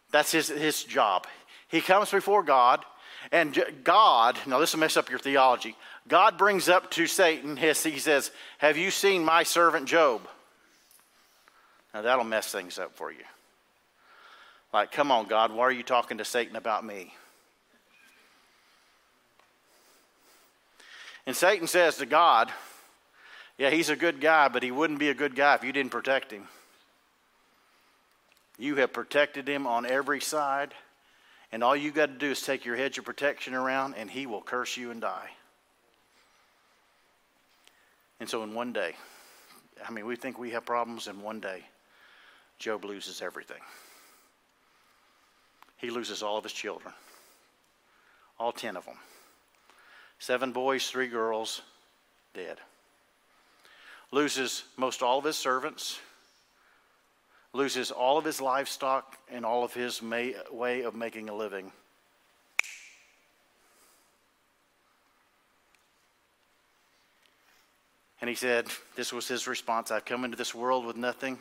[0.09, 1.27] That's his, his job.
[1.67, 2.85] He comes before God,
[3.29, 5.75] and God, now this will mess up your theology.
[6.07, 10.21] God brings up to Satan, his, he says, Have you seen my servant Job?
[11.93, 13.25] Now that'll mess things up for you.
[14.71, 17.13] Like, come on, God, why are you talking to Satan about me?
[21.25, 22.51] And Satan says to God,
[23.57, 25.91] Yeah, he's a good guy, but he wouldn't be a good guy if you didn't
[25.91, 26.47] protect him.
[28.57, 30.73] You have protected him on every side,
[31.51, 34.25] and all you got to do is take your hedge of protection around, and he
[34.25, 35.29] will curse you and die.
[38.19, 38.95] And so, in one day,
[39.85, 41.63] I mean, we think we have problems, in one day,
[42.59, 43.61] Job loses everything.
[45.77, 46.93] He loses all of his children,
[48.39, 48.95] all 10 of them.
[50.23, 51.61] Seven boys, three girls,
[52.33, 52.57] dead.
[54.09, 55.99] Loses most all of his servants,
[57.51, 61.73] loses all of his livestock and all of his may, way of making a living.
[68.21, 71.37] And he said, This was his response I've come into this world with nothing.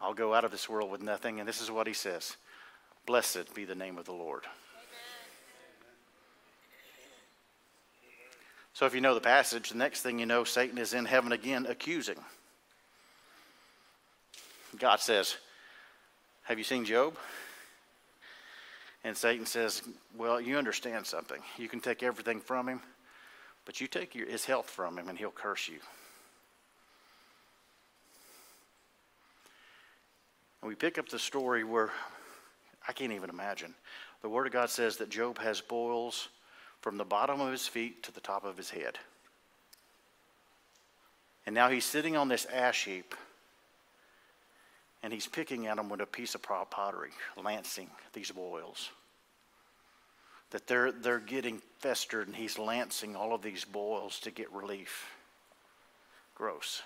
[0.00, 1.38] I'll go out of this world with nothing.
[1.38, 2.36] And this is what he says
[3.06, 4.46] Blessed be the name of the Lord.
[8.80, 11.32] So if you know the passage, the next thing you know, Satan is in heaven
[11.32, 12.16] again accusing.
[14.78, 15.36] God says,
[16.44, 17.14] Have you seen Job?
[19.04, 19.82] And Satan says,
[20.16, 21.42] Well, you understand something.
[21.58, 22.80] You can take everything from him,
[23.66, 25.80] but you take your, his health from him and he'll curse you.
[30.62, 31.90] And we pick up the story where
[32.88, 33.74] I can't even imagine.
[34.22, 36.30] The Word of God says that Job has boils
[36.80, 38.98] from the bottom of his feet to the top of his head.
[41.46, 43.14] And now he's sitting on this ash heap
[45.02, 47.10] and he's picking at them with a piece of pottery,
[47.42, 48.90] lancing these boils.
[50.50, 55.10] That they're, they're getting festered and he's lancing all of these boils to get relief.
[56.34, 56.82] Gross.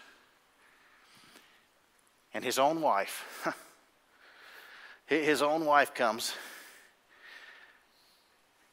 [2.33, 3.47] And his own wife,
[5.07, 6.35] his own wife comes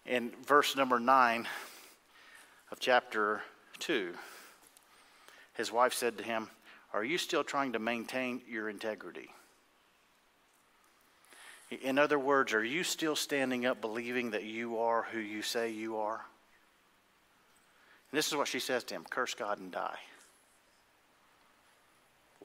[0.06, 1.48] in verse number 9
[2.72, 3.42] of chapter
[3.80, 4.14] 2,
[5.54, 6.50] his wife said to him,
[6.94, 9.30] Are you still trying to maintain your integrity?
[11.82, 15.72] In other words, are you still standing up believing that you are who you say
[15.72, 16.26] you are?
[18.12, 20.00] And this is what she says to him curse God and die.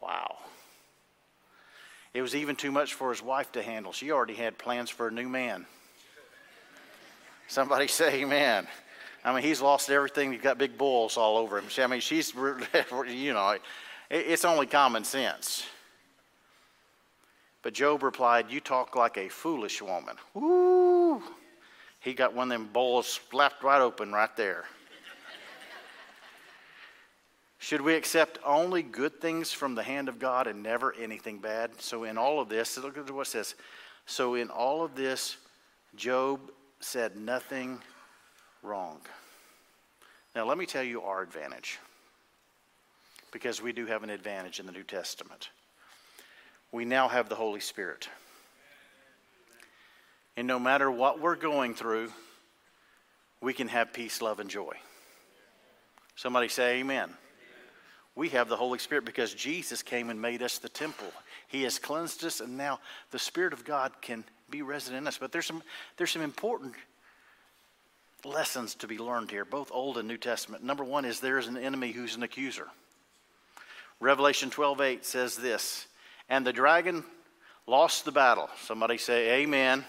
[0.01, 0.37] Wow.
[2.15, 3.93] It was even too much for his wife to handle.
[3.93, 5.67] She already had plans for a new man.
[7.49, 8.67] Somebody say amen.
[9.25, 10.33] I mean, he's lost everything.
[10.33, 11.65] He's got big bulls all over him.
[11.79, 12.33] I mean, she's,
[13.09, 13.59] you know,
[14.09, 15.67] it's only common sense.
[17.63, 20.15] But Job replied, You talk like a foolish woman.
[20.35, 21.21] Woo!
[21.99, 24.65] He got one of them bulls slapped right open right there.
[27.59, 31.73] Should we accept only good things from the hand of God and never anything bad?
[31.81, 33.57] So, in all of this, look at what it says.
[34.07, 35.37] So, in all of this,
[35.97, 36.41] Job
[36.87, 37.81] said nothing
[38.63, 39.01] wrong.
[40.37, 41.79] Now, let me tell you our advantage,
[43.33, 45.51] because we do have an advantage in the New Testament.
[46.71, 48.09] We now have the Holy Spirit.
[50.37, 52.13] And no matter what we're going through,
[53.41, 54.75] we can have peace, love, and joy.
[56.15, 57.11] Somebody say, Amen.
[58.15, 61.13] We have the Holy Spirit because Jesus came and made us the temple.
[61.49, 62.79] He has cleansed us, and now
[63.11, 65.19] the Spirit of God can be resident in us.
[65.19, 65.63] But there's some,
[65.97, 66.75] there's some important
[68.25, 70.65] lessons to be learned here, both Old and New Testament.
[70.65, 72.69] Number one is there is an enemy who's an accuser.
[74.01, 75.87] Revelation 12 8 says this,
[76.29, 77.05] and the dragon
[77.67, 78.51] lost the battle.
[78.61, 79.85] Somebody say, Amen.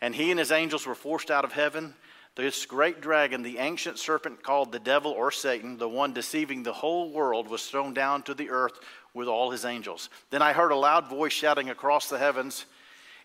[0.00, 1.94] And he and his angels were forced out of heaven
[2.36, 6.72] this great dragon, the ancient serpent called the devil or Satan, the one deceiving the
[6.72, 8.80] whole world, was thrown down to the earth
[9.12, 10.10] with all his angels.
[10.30, 12.66] Then I heard a loud voice shouting across the heavens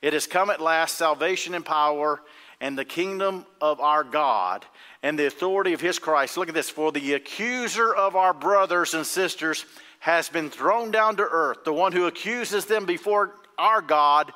[0.01, 2.21] It has come at last, salvation and power,
[2.61, 4.65] and the kingdom of our God,
[5.03, 6.37] and the authority of his Christ.
[6.37, 9.65] Look at this for the accuser of our brothers and sisters
[9.99, 14.31] has been thrown down to earth, the one who accuses them before our God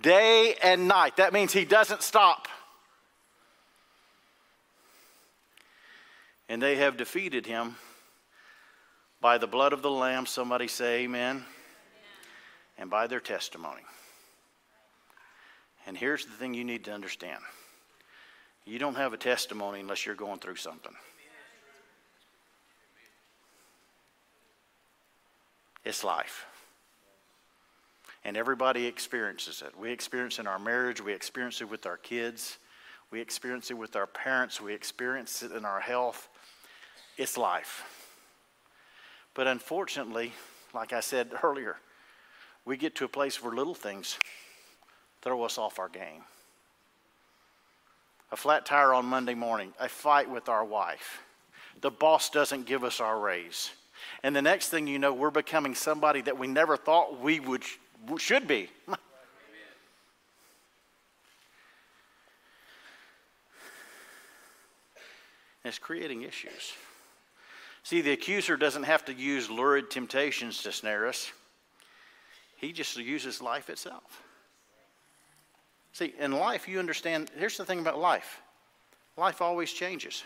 [0.00, 1.16] day and night.
[1.16, 2.48] That means he doesn't stop.
[6.48, 7.76] And they have defeated him
[9.20, 10.26] by the blood of the Lamb.
[10.26, 11.36] Somebody say, Amen.
[11.36, 11.44] amen.
[12.78, 13.82] And by their testimony.
[15.86, 17.40] And here's the thing you need to understand
[18.64, 20.92] you don't have a testimony unless you're going through something.
[25.84, 26.46] It's life.
[28.24, 29.78] And everybody experiences it.
[29.78, 32.58] We experience it in our marriage, we experience it with our kids,
[33.12, 36.28] we experience it with our parents, we experience it in our health.
[37.16, 37.84] It's life.
[39.32, 40.32] But unfortunately,
[40.74, 41.76] like I said earlier,
[42.64, 44.18] we get to a place where little things
[45.26, 46.22] throw us off our game.
[48.30, 51.20] A flat tire on Monday morning, a fight with our wife,
[51.80, 53.72] the boss doesn't give us our raise.
[54.22, 57.64] And the next thing you know, we're becoming somebody that we never thought we would
[58.18, 58.70] should be.
[65.64, 66.72] it's creating issues.
[67.82, 71.32] See, the accuser doesn't have to use lurid temptations to snare us,
[72.58, 74.22] he just uses life itself.
[75.96, 78.42] See, in life, you understand, here's the thing about life
[79.16, 80.24] life always changes.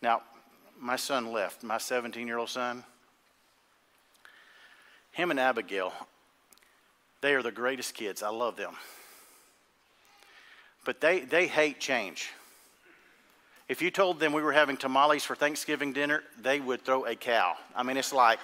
[0.00, 0.22] Now,
[0.80, 2.84] my son left, my 17 year old son.
[5.12, 5.92] Him and Abigail,
[7.20, 8.22] they are the greatest kids.
[8.22, 8.72] I love them.
[10.86, 12.30] But they, they hate change.
[13.68, 17.14] If you told them we were having tamales for Thanksgiving dinner, they would throw a
[17.14, 17.56] cow.
[17.76, 18.38] I mean, it's like,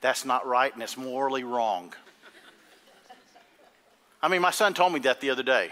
[0.00, 1.92] that's not right and it's morally wrong.
[4.22, 5.70] I mean, my son told me that the other day.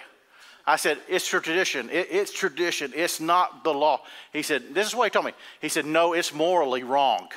[0.67, 1.89] I said, It's tradition.
[1.91, 2.93] It, it's tradition.
[2.95, 4.03] It's not the law.
[4.33, 5.33] He said, This is what he told me.
[5.61, 7.29] He said, No, it's morally wrong.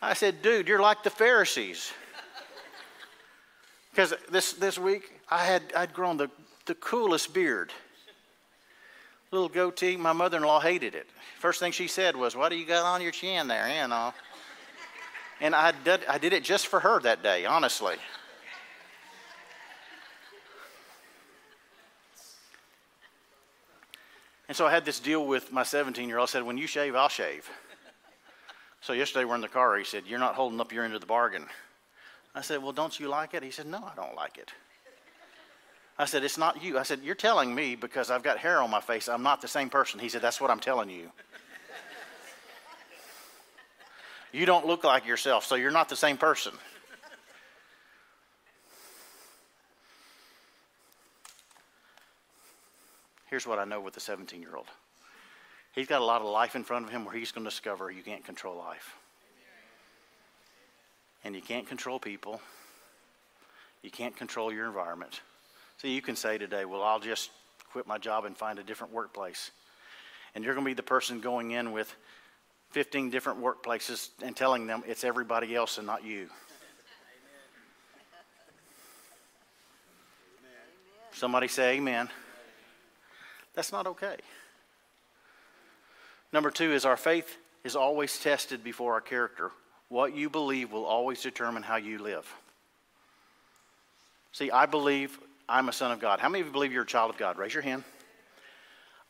[0.00, 1.92] I said, Dude, you're like the Pharisees.
[3.90, 6.30] Because this, this week, I had, I'd grown the
[6.68, 7.72] the coolest beard.
[9.32, 9.96] Little goatee.
[9.96, 11.08] My mother in law hated it.
[11.38, 13.64] First thing she said was, What do you got on your chin there?
[13.64, 14.14] Eh, you know.
[15.40, 17.96] And I did, I did it just for her that day, honestly.
[24.48, 26.28] And so I had this deal with my 17 year old.
[26.28, 27.48] I said, When you shave, I'll shave.
[28.80, 29.76] So yesterday we're in the car.
[29.76, 31.46] He said, You're not holding up your end of the bargain.
[32.34, 33.42] I said, Well, don't you like it?
[33.42, 34.50] He said, No, I don't like it.
[35.98, 36.78] I said, It's not you.
[36.78, 39.48] I said, You're telling me because I've got hair on my face, I'm not the
[39.48, 40.00] same person.
[40.00, 41.12] He said, That's what I'm telling you.
[44.32, 46.52] You don't look like yourself, so you're not the same person.
[53.30, 54.66] Here's what I know with the 17 year old
[55.74, 57.90] he's got a lot of life in front of him where he's going to discover
[57.90, 58.96] you can't control life.
[61.24, 62.40] And you can't control people,
[63.82, 65.20] you can't control your environment.
[65.78, 67.30] So you can say today, well, I'll just
[67.70, 69.50] quit my job and find a different workplace.
[70.34, 71.94] And you're going to be the person going in with
[72.70, 76.20] 15 different workplaces and telling them it's everybody else and not you.
[76.20, 76.28] Amen.
[81.12, 82.08] Somebody say amen.
[83.54, 84.16] That's not okay.
[86.32, 89.50] Number two is our faith is always tested before our character.
[89.88, 92.30] What you believe will always determine how you live.
[94.32, 96.20] See, I believe I'm a son of God.
[96.20, 97.38] How many of you believe you're a child of God?
[97.38, 97.82] Raise your hand.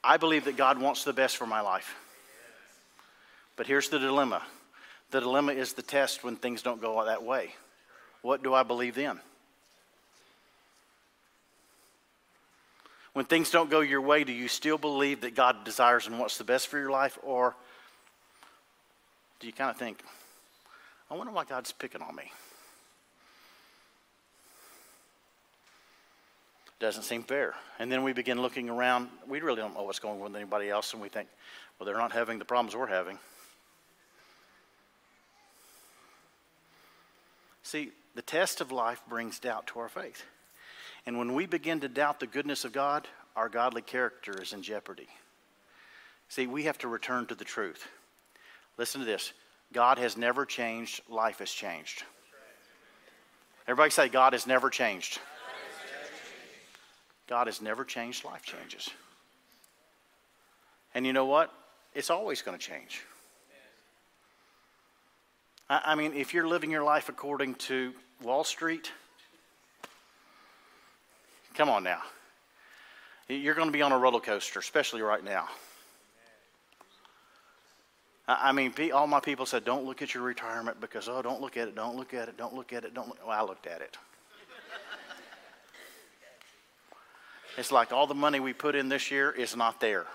[0.03, 1.97] I believe that God wants the best for my life.
[3.59, 4.41] But here's the dilemma
[5.11, 7.55] the dilemma is the test when things don't go that way.
[8.23, 9.21] What do I believe then?
[13.15, 16.39] When things don't go your way, do you still believe that God desires and wants
[16.39, 17.19] the best for your life?
[17.23, 17.57] Or
[19.41, 20.03] do you kind of think,
[21.11, 22.31] I wonder why God's picking on me?
[26.79, 27.55] Doesn't seem fair.
[27.81, 29.09] And then we begin looking around.
[29.27, 31.29] We really don't know what's going on with anybody else, and we think,
[31.79, 33.19] well, they're not having the problems we're having.
[37.69, 40.25] See, the test of life brings doubt to our faith.
[41.05, 43.07] And when we begin to doubt the goodness of God,
[43.37, 45.07] our godly character is in jeopardy.
[46.31, 47.87] See, we have to return to the truth.
[48.79, 49.35] Listen to this
[49.71, 52.05] God has never changed, life has changed.
[53.67, 55.19] Everybody say, God has never changed.
[57.27, 58.89] God has never changed, life changes.
[60.95, 61.53] And you know what?
[61.93, 63.03] It's always going to change.
[65.69, 67.93] I, I mean, if you're living your life according to
[68.23, 68.93] Wall Street,
[71.55, 72.03] come on now.
[73.29, 75.49] You're going to be on a roller coaster, especially right now.
[78.31, 81.57] I mean, all my people said, don't look at your retirement because, oh, don't look
[81.57, 83.19] at it, don't look at it, don't look at it, don't look.
[83.27, 83.97] Well, I looked at it.
[87.57, 90.07] it's like all the money we put in this year is not there.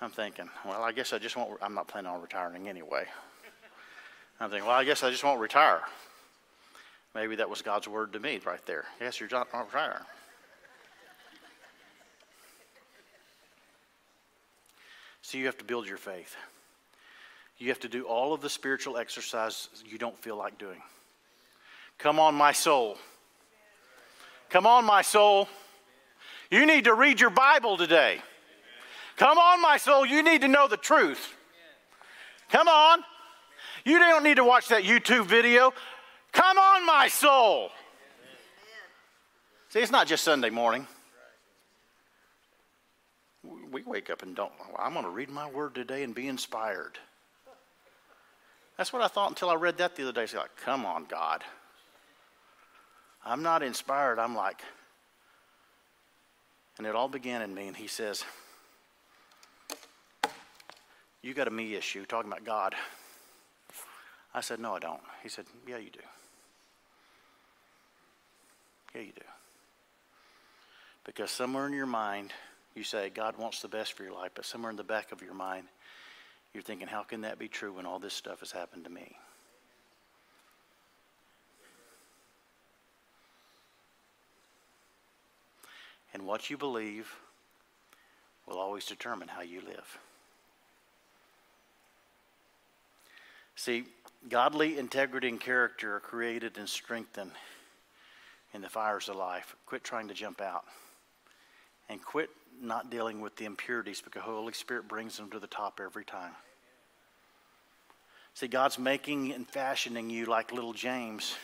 [0.00, 3.04] I'm thinking, well, I guess I just won't, I'm not planning on retiring anyway.
[4.40, 5.82] I'm thinking, well, I guess I just won't retire.
[7.14, 8.84] Maybe that was God's word to me right there.
[9.00, 10.02] Yes, you're not retiring.
[15.22, 16.36] So you have to build your faith.
[17.56, 20.82] You have to do all of the spiritual exercises you don't feel like doing.
[21.98, 22.98] Come on, my soul.
[24.50, 25.48] Come on, my soul.
[26.50, 28.20] You need to read your Bible today.
[29.16, 30.04] Come on, my soul.
[30.04, 31.34] You need to know the truth.
[32.50, 33.00] Come on.
[33.84, 35.72] You don't need to watch that YouTube video.
[36.32, 37.70] Come on, my soul.
[39.68, 40.86] See, it's not just Sunday morning
[43.74, 46.96] we wake up and don't, I'm going to read my word today and be inspired.
[48.78, 50.22] That's what I thought until I read that the other day.
[50.22, 51.42] It's like, come on, God.
[53.24, 54.18] I'm not inspired.
[54.18, 54.62] I'm like,
[56.78, 57.66] and it all began in me.
[57.66, 58.24] And he says,
[61.24, 62.74] You got a me issue, talking about God.
[64.34, 65.00] I said, No, I don't.
[65.22, 66.00] He said, Yeah, you do.
[68.94, 69.24] Yeah, you do.
[71.02, 72.34] Because somewhere in your mind,
[72.74, 75.22] you say God wants the best for your life, but somewhere in the back of
[75.22, 75.66] your mind,
[76.52, 79.16] you're thinking, how can that be true when all this stuff has happened to me?
[86.12, 87.10] And what you believe
[88.46, 89.98] will always determine how you live.
[93.56, 93.84] See,
[94.28, 97.32] godly integrity and character are created and strengthened
[98.52, 99.54] in the fires of life.
[99.66, 100.64] Quit trying to jump out
[101.88, 102.30] and quit
[102.60, 106.04] not dealing with the impurities because the Holy Spirit brings them to the top every
[106.04, 106.32] time.
[108.34, 111.34] See, God's making and fashioning you like little James.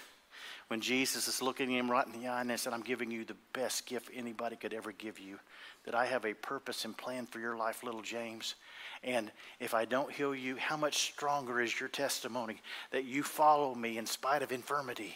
[0.69, 3.37] When Jesus is looking him right in the eye and said, I'm giving you the
[3.53, 5.39] best gift anybody could ever give you,
[5.85, 8.55] that I have a purpose and plan for your life, little James.
[9.03, 12.61] And if I don't heal you, how much stronger is your testimony
[12.91, 15.15] that you follow me in spite of infirmity?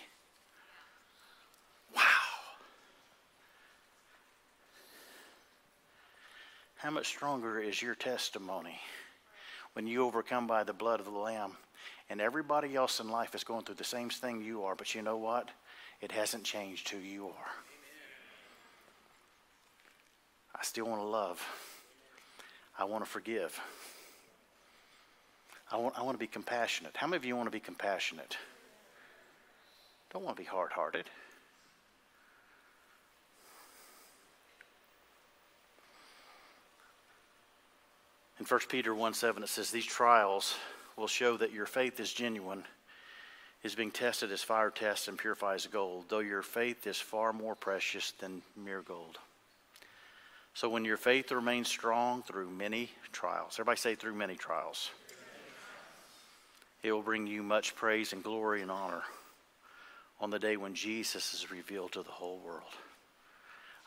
[1.94, 2.02] Wow.
[6.76, 8.78] How much stronger is your testimony
[9.74, 11.52] when you overcome by the blood of the Lamb
[12.10, 15.02] and everybody else in life is going through the same thing you are, but you
[15.02, 15.50] know what?
[16.00, 17.73] It hasn't changed who you are.
[20.54, 21.46] I still want to love.
[22.78, 23.58] I want to forgive.
[25.70, 26.96] I want, I want to be compassionate.
[26.96, 28.36] How many of you want to be compassionate?
[30.12, 31.10] Don't want to be hard hearted.
[38.38, 40.54] In 1 Peter 1 7, it says, These trials
[40.96, 42.64] will show that your faith is genuine,
[43.62, 47.54] is being tested as fire tests and purifies gold, though your faith is far more
[47.54, 49.18] precious than mere gold.
[50.54, 54.90] So when your faith remains strong through many trials, everybody say through many trials,
[56.84, 59.02] it will bring you much praise and glory and honor
[60.20, 62.70] on the day when Jesus is revealed to the whole world.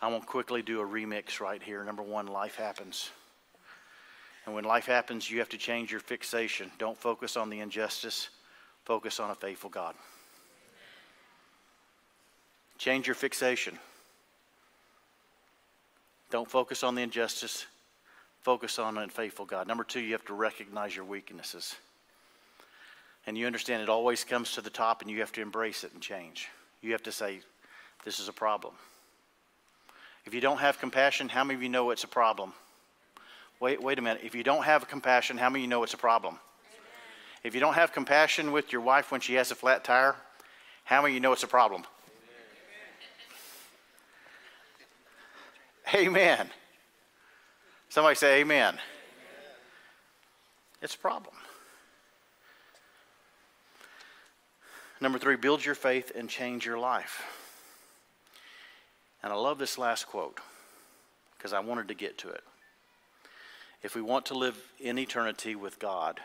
[0.02, 1.84] I want quickly do a remix right here.
[1.86, 3.10] Number one, life happens.
[4.46, 6.70] And when life happens, you have to change your fixation.
[6.80, 8.30] Don't focus on the injustice,
[8.84, 9.96] focus on a faithful God.
[12.78, 13.80] Change your fixation.
[16.30, 17.66] Don't focus on the injustice,
[18.42, 19.68] focus on a faithful God.
[19.68, 21.76] Number two, you have to recognize your weaknesses.
[23.26, 25.94] And you understand it always comes to the top, and you have to embrace it
[25.94, 26.48] and change.
[26.82, 27.40] You have to say,
[28.06, 28.74] This is a problem.
[30.26, 32.54] If you don't have compassion, how many of you know it's a problem?
[33.60, 34.22] Wait, wait a minute.
[34.24, 36.34] If you don't have compassion, how many of you know it's a problem?
[36.34, 36.84] Amen.
[37.44, 40.16] If you don't have compassion with your wife when she has a flat tire,
[40.84, 41.86] how many of you know it's a problem?
[45.94, 46.50] Amen.
[47.90, 48.74] Somebody say amen.
[48.74, 48.80] amen.
[50.82, 51.36] It's a problem.
[55.00, 57.24] Number three, build your faith and change your life.
[59.24, 60.40] And I love this last quote
[61.38, 62.44] because I wanted to get to it.
[63.84, 66.20] If we want to live in eternity with God,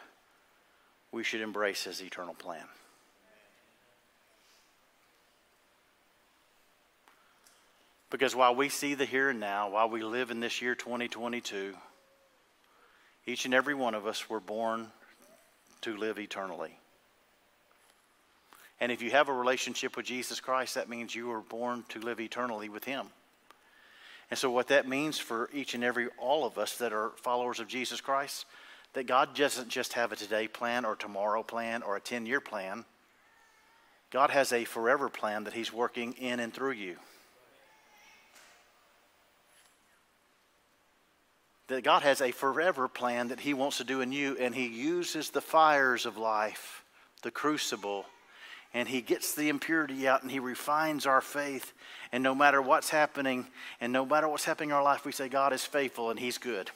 [1.13, 2.65] we should embrace his eternal plan.
[8.13, 11.75] Because while we see the here and now, while we live in this year 2022,
[13.27, 14.89] each and every one of us were born
[15.81, 16.77] to live eternally.
[18.81, 22.01] And if you have a relationship with Jesus Christ, that means you were born to
[22.01, 23.07] live eternally with Him.
[24.31, 27.61] And so, what that means for each and every all of us that are followers
[27.61, 28.45] of Jesus Christ,
[28.93, 32.41] that God doesn't just have a today plan or tomorrow plan or a 10 year
[32.41, 32.85] plan.
[34.11, 36.97] God has a forever plan that He's working in and through you.
[41.69, 44.67] That God has a forever plan that He wants to do in you, and He
[44.67, 46.85] uses the fires of life,
[47.23, 48.07] the crucible,
[48.75, 51.73] and he gets the impurity out and he refines our faith.
[52.11, 53.47] And no matter what's happening,
[53.81, 56.39] and no matter what's happening in our life, we say, God is faithful and he's
[56.39, 56.71] good.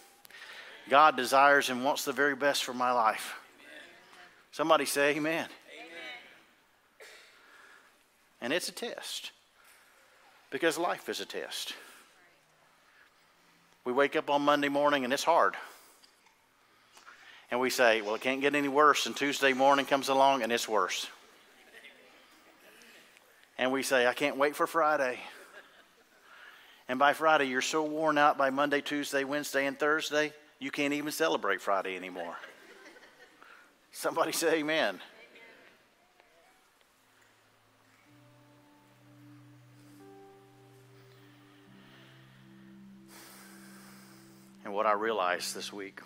[0.89, 3.35] God desires and wants the very best for my life.
[4.53, 5.23] Somebody say, Amen.
[5.25, 5.49] amen.
[8.41, 9.33] And it's a test
[10.51, 11.75] because life is a test.
[13.87, 15.55] We wake up on Monday morning and it's hard.
[17.51, 19.07] And we say, Well, it can't get any worse.
[19.07, 21.07] And Tuesday morning comes along and it's worse
[23.59, 25.19] and we say, I can't wait for Friday.
[26.89, 30.95] And by Friday, you're so worn out by Monday, Tuesday, Wednesday, and Thursday, you can't
[30.95, 32.37] even celebrate Friday anymore.
[33.91, 35.01] Somebody say amen.
[44.67, 46.01] And what I realized this week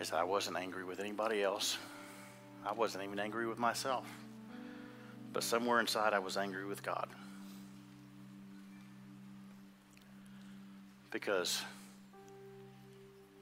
[0.00, 1.78] is I wasn't angry with anybody else.
[2.66, 4.04] I wasn't even angry with myself.
[5.32, 7.06] But somewhere inside, I was angry with God.
[11.12, 11.62] Because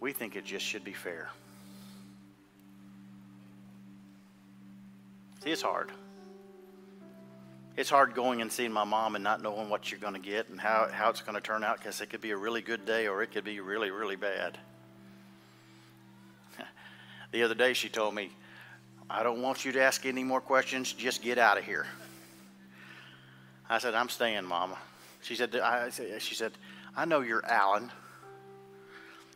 [0.01, 1.31] we think it just should be fair.
[5.43, 5.93] See, it's hard.
[7.77, 10.49] It's hard going and seeing my mom and not knowing what you're going to get
[10.49, 12.85] and how, how it's going to turn out because it could be a really good
[12.85, 14.59] day or it could be really, really bad.
[17.33, 18.33] The other day she told me,
[19.09, 21.87] I don't want you to ask any more questions, just get out of here.
[23.69, 24.77] I said, I'm staying, Mama.
[25.23, 26.51] She said, I, she said,
[26.97, 27.93] I know you're Alan.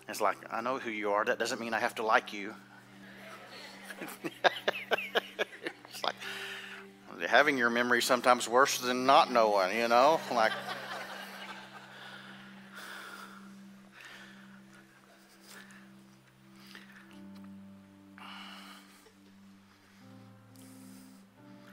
[0.08, 1.24] It's like, I know who you are.
[1.24, 2.52] That doesn't mean I have to like you.
[7.34, 10.20] having your memory sometimes worse than not knowing, you know?
[10.32, 10.52] Like,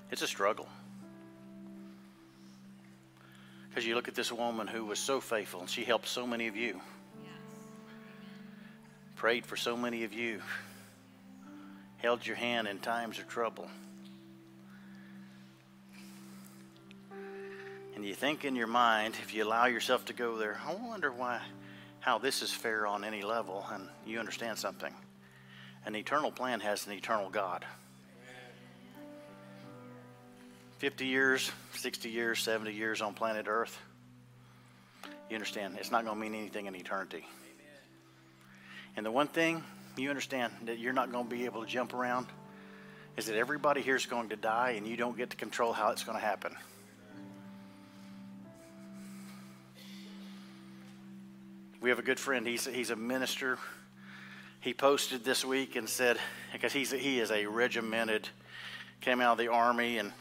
[0.10, 0.68] It's a struggle.
[3.70, 6.48] Because you look at this woman who was so faithful and she helped so many
[6.48, 6.82] of you,
[7.24, 7.34] yes.
[9.16, 10.42] prayed for so many of you,
[11.98, 13.70] held your hand in times of trouble.
[18.02, 21.12] And you think in your mind, if you allow yourself to go there, I wonder
[21.12, 21.40] why,
[22.00, 24.92] how this is fair on any level, and you understand something.
[25.86, 27.64] An eternal plan has an eternal God.
[30.80, 33.80] 50 years, 60 years, 70 years on planet Earth,
[35.30, 37.28] you understand it's not going to mean anything in eternity.
[38.98, 39.64] And the one thing
[39.96, 42.26] you understand that you're not going to be able to jump around
[43.16, 45.92] is that everybody here is going to die and you don't get to control how
[45.92, 46.58] it's going to happen.
[51.82, 52.46] We have a good friend.
[52.46, 53.58] He's, he's a minister.
[54.60, 56.20] He posted this week and said,
[56.54, 58.30] because he's, he is a regimented,
[59.02, 60.14] came out of the army and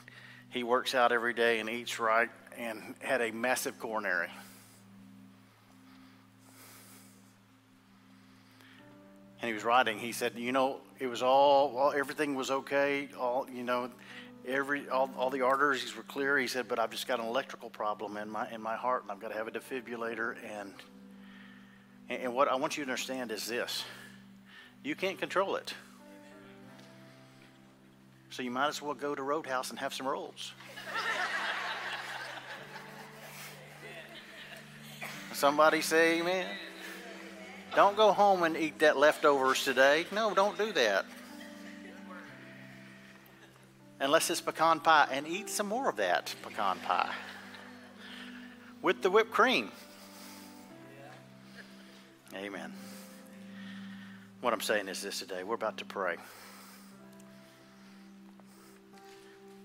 [0.49, 4.31] he works out every day and eats right and had a massive coronary.
[9.43, 13.47] And he was writing, he said, you know, it was all, everything was okay, all,
[13.53, 13.91] you know,
[14.49, 16.39] every all, all the arteries were clear.
[16.39, 19.13] He said, but I've just got an electrical problem in my in my heart and
[19.13, 20.73] I've got to have a defibrillator and
[22.11, 23.85] And, what I want you to understand is this
[24.83, 25.73] you can't control it.
[28.31, 30.53] So you might as well go to Roadhouse and have some rolls.
[35.33, 36.47] Somebody say amen.
[37.75, 40.05] Don't go home and eat that leftovers today.
[40.13, 41.07] No, don't do that.
[44.01, 47.13] Unless it's pecan pie, and eat some more of that pecan pie
[48.83, 49.71] with the whipped cream.
[52.35, 52.73] Amen.
[54.41, 56.17] What I'm saying is this today we're about to pray.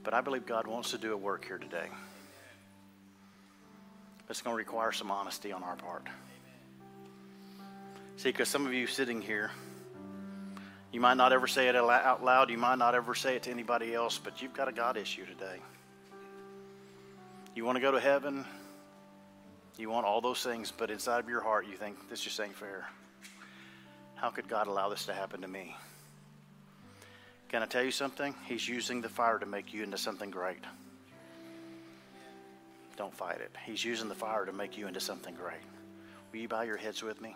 [0.04, 1.88] But I believe God wants to do a work here today.
[4.30, 6.08] It's going to require some honesty on our part.
[8.18, 9.52] See, because some of you sitting here,
[10.92, 13.52] you might not ever say it out loud, you might not ever say it to
[13.52, 15.60] anybody else, but you've got a God issue today.
[17.56, 18.46] You want to go to heaven,
[19.80, 22.56] you want all those things, but inside of your heart, you think this just ain't
[22.56, 22.88] fair.
[24.16, 25.76] How could God allow this to happen to me?
[27.50, 28.34] Can I tell you something?
[28.46, 30.64] He's using the fire to make you into something great.
[32.98, 33.52] Don't fight it.
[33.66, 35.62] He's using the fire to make you into something great.
[36.32, 37.36] Will you bow your heads with me?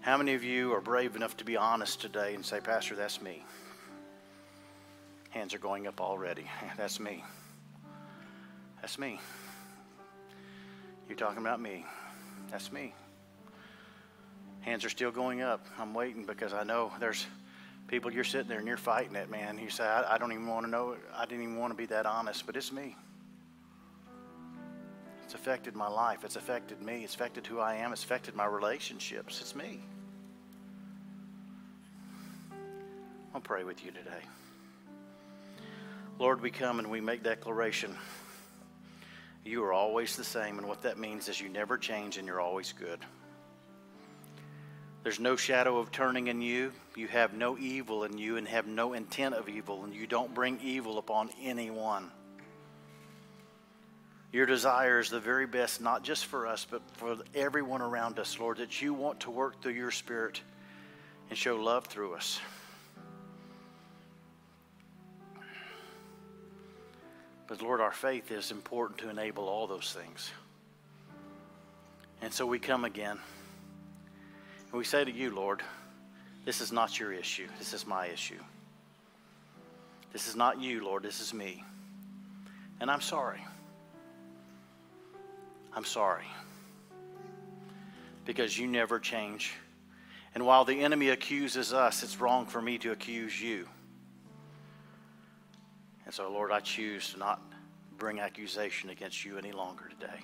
[0.00, 3.22] How many of you are brave enough to be honest today and say, Pastor, that's
[3.22, 3.44] me?
[5.30, 6.44] Hands are going up already.
[6.76, 7.24] That's me.
[8.82, 9.18] That's me.
[11.12, 11.84] You're talking about me.
[12.50, 12.94] That's me.
[14.62, 15.66] Hands are still going up.
[15.78, 17.26] I'm waiting because I know there's
[17.86, 19.58] people you're sitting there and you're fighting it, man.
[19.58, 20.96] You say, I, I don't even want to know.
[21.14, 22.96] I didn't even want to be that honest, but it's me.
[25.24, 26.24] It's affected my life.
[26.24, 27.04] It's affected me.
[27.04, 27.92] It's affected who I am.
[27.92, 29.42] It's affected my relationships.
[29.42, 29.80] It's me.
[33.34, 34.22] I'll pray with you today.
[36.18, 37.98] Lord, we come and we make declaration.
[39.44, 42.40] You are always the same, and what that means is you never change and you're
[42.40, 43.00] always good.
[45.02, 46.72] There's no shadow of turning in you.
[46.94, 50.32] You have no evil in you and have no intent of evil, and you don't
[50.32, 52.10] bring evil upon anyone.
[54.30, 58.38] Your desire is the very best, not just for us, but for everyone around us,
[58.38, 60.40] Lord, that you want to work through your Spirit
[61.28, 62.40] and show love through us.
[67.52, 70.30] But Lord, our faith is important to enable all those things.
[72.22, 73.18] And so we come again.
[74.70, 75.60] And we say to you, Lord,
[76.46, 77.46] this is not your issue.
[77.58, 78.38] This is my issue.
[80.14, 81.02] This is not you, Lord.
[81.02, 81.62] This is me.
[82.80, 83.44] And I'm sorry.
[85.76, 86.28] I'm sorry.
[88.24, 89.52] Because you never change.
[90.34, 93.68] And while the enemy accuses us, it's wrong for me to accuse you.
[96.04, 97.40] And so, Lord, I choose to not
[97.98, 100.20] bring accusation against you any longer today.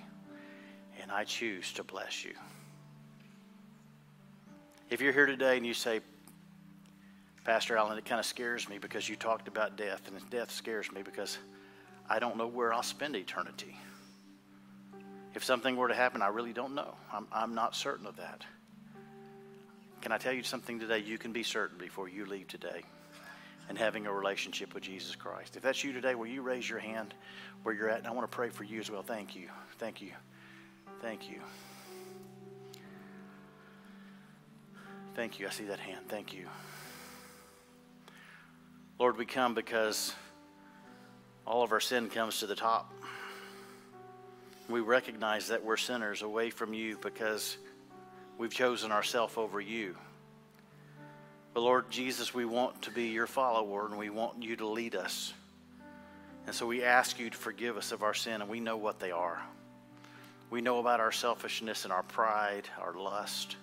[1.00, 2.32] And I choose to bless you.
[4.90, 6.00] If you're here today and you say,
[7.44, 10.90] Pastor Alan, it kind of scares me because you talked about death, and death scares
[10.90, 11.38] me because
[12.10, 13.76] I don't know where I'll spend eternity.
[15.34, 16.94] If something were to happen, I really don't know.
[17.12, 18.42] I'm, I'm not certain of that.
[20.00, 20.98] Can I tell you something today?
[20.98, 22.82] You can be certain before you leave today
[23.68, 25.56] and having a relationship with Jesus Christ.
[25.56, 27.14] If that's you today, will you raise your hand
[27.62, 27.98] where you're at?
[27.98, 29.02] And I want to pray for you as well.
[29.02, 29.48] Thank you.
[29.78, 30.12] Thank you.
[31.00, 31.40] Thank you.
[35.14, 35.46] Thank you.
[35.46, 36.08] I see that hand.
[36.08, 36.46] Thank you.
[38.98, 40.14] Lord, we come because
[41.46, 42.92] all of our sin comes to the top.
[44.68, 47.56] We recognize that we're sinners away from you because
[48.38, 49.96] we've chosen ourselves over you.
[51.58, 54.94] But Lord Jesus, we want to be your follower and we want you to lead
[54.94, 55.34] us.
[56.46, 59.00] And so we ask you to forgive us of our sin, and we know what
[59.00, 59.42] they are.
[60.50, 63.56] We know about our selfishness and our pride, our lust,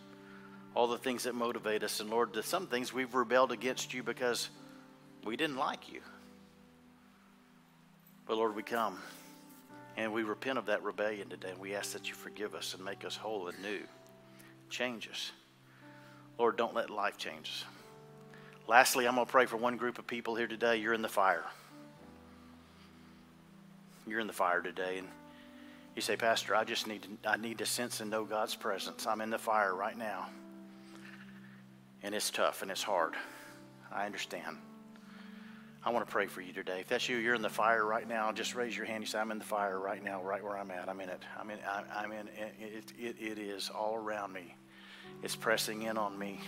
[0.73, 2.01] all the things that motivate us.
[2.01, 4.49] And Lord, some things we've rebelled against you because
[5.23, 6.01] we didn't like you.
[8.27, 8.99] But Lord, we come
[9.95, 11.51] and we repent of that rebellion today.
[11.51, 13.79] And we ask that you forgive us and make us whole and new.
[14.69, 15.31] Change us.
[16.37, 17.65] Lord, don't let life change us.
[18.67, 20.77] Lastly, I'm going to pray for one group of people here today.
[20.77, 21.43] You're in the fire.
[24.07, 25.07] You're in the fire today, and
[25.95, 29.05] you say, Pastor, I just need to, I need to sense and know God's presence.
[29.05, 30.27] I'm in the fire right now,
[32.01, 33.13] and it's tough and it's hard.
[33.91, 34.57] I understand.
[35.83, 36.79] I want to pray for you today.
[36.79, 38.31] If that's you, you're in the fire right now.
[38.31, 39.03] Just raise your hand.
[39.03, 40.89] You say, "I'm in the fire right now, right where I'm at.
[40.89, 41.21] I'm in it.
[41.39, 41.59] I'm in.
[41.95, 42.27] I'm in.
[42.59, 44.55] It, it, it is all around me.
[45.21, 46.41] It's pressing in on me."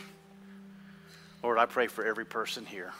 [1.48, 2.92] Lord, I pray for every person here.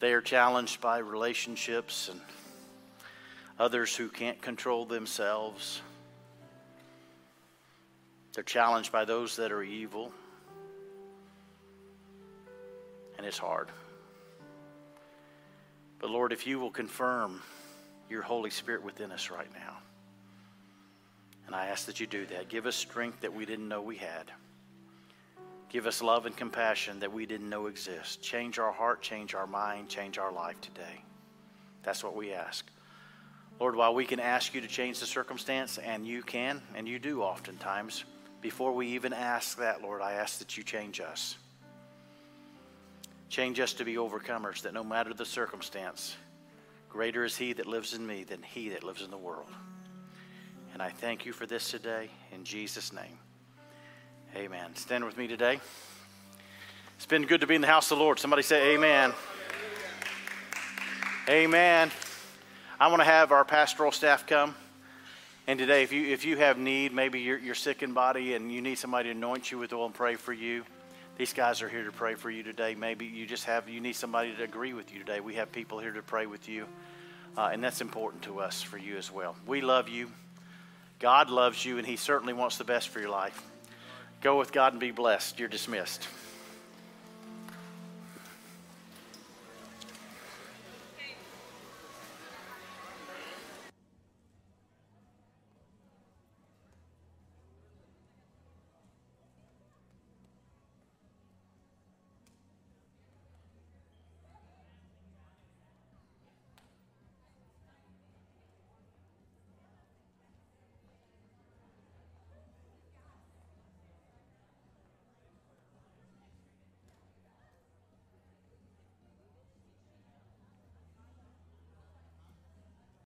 [0.00, 2.20] They are challenged by relationships and
[3.58, 5.80] others who can't control themselves.
[8.34, 10.12] They're challenged by those that are evil.
[13.16, 13.70] And it's hard.
[15.98, 17.40] But Lord, if you will confirm
[18.10, 19.78] your Holy Spirit within us right now,
[21.46, 23.96] and I ask that you do that, give us strength that we didn't know we
[23.96, 24.30] had.
[25.68, 28.22] Give us love and compassion that we didn't know exist.
[28.22, 31.02] Change our heart, change our mind, change our life today.
[31.82, 32.64] That's what we ask.
[33.58, 36.98] Lord, while we can ask you to change the circumstance, and you can, and you
[36.98, 38.04] do oftentimes,
[38.42, 41.36] before we even ask that, Lord, I ask that you change us.
[43.28, 46.16] Change us to be overcomers, that no matter the circumstance,
[46.88, 49.48] greater is He that lives in me than He that lives in the world.
[50.72, 53.18] And I thank you for this today in Jesus' name.
[54.36, 54.76] Amen.
[54.76, 55.58] Stand with me today.
[56.96, 58.18] It's been good to be in the house of the Lord.
[58.18, 59.14] Somebody say, Amen.
[61.26, 61.90] Amen.
[62.78, 64.54] I want to have our pastoral staff come.
[65.46, 68.52] And today, if you, if you have need, maybe you're, you're sick in body and
[68.52, 70.64] you need somebody to anoint you with oil and pray for you,
[71.16, 72.74] these guys are here to pray for you today.
[72.74, 75.20] Maybe you just have, you need somebody to agree with you today.
[75.20, 76.66] We have people here to pray with you.
[77.38, 79.34] Uh, and that's important to us for you as well.
[79.46, 80.10] We love you.
[80.98, 83.42] God loves you, and He certainly wants the best for your life.
[84.26, 85.38] Go with God and be blessed.
[85.38, 86.08] You're dismissed.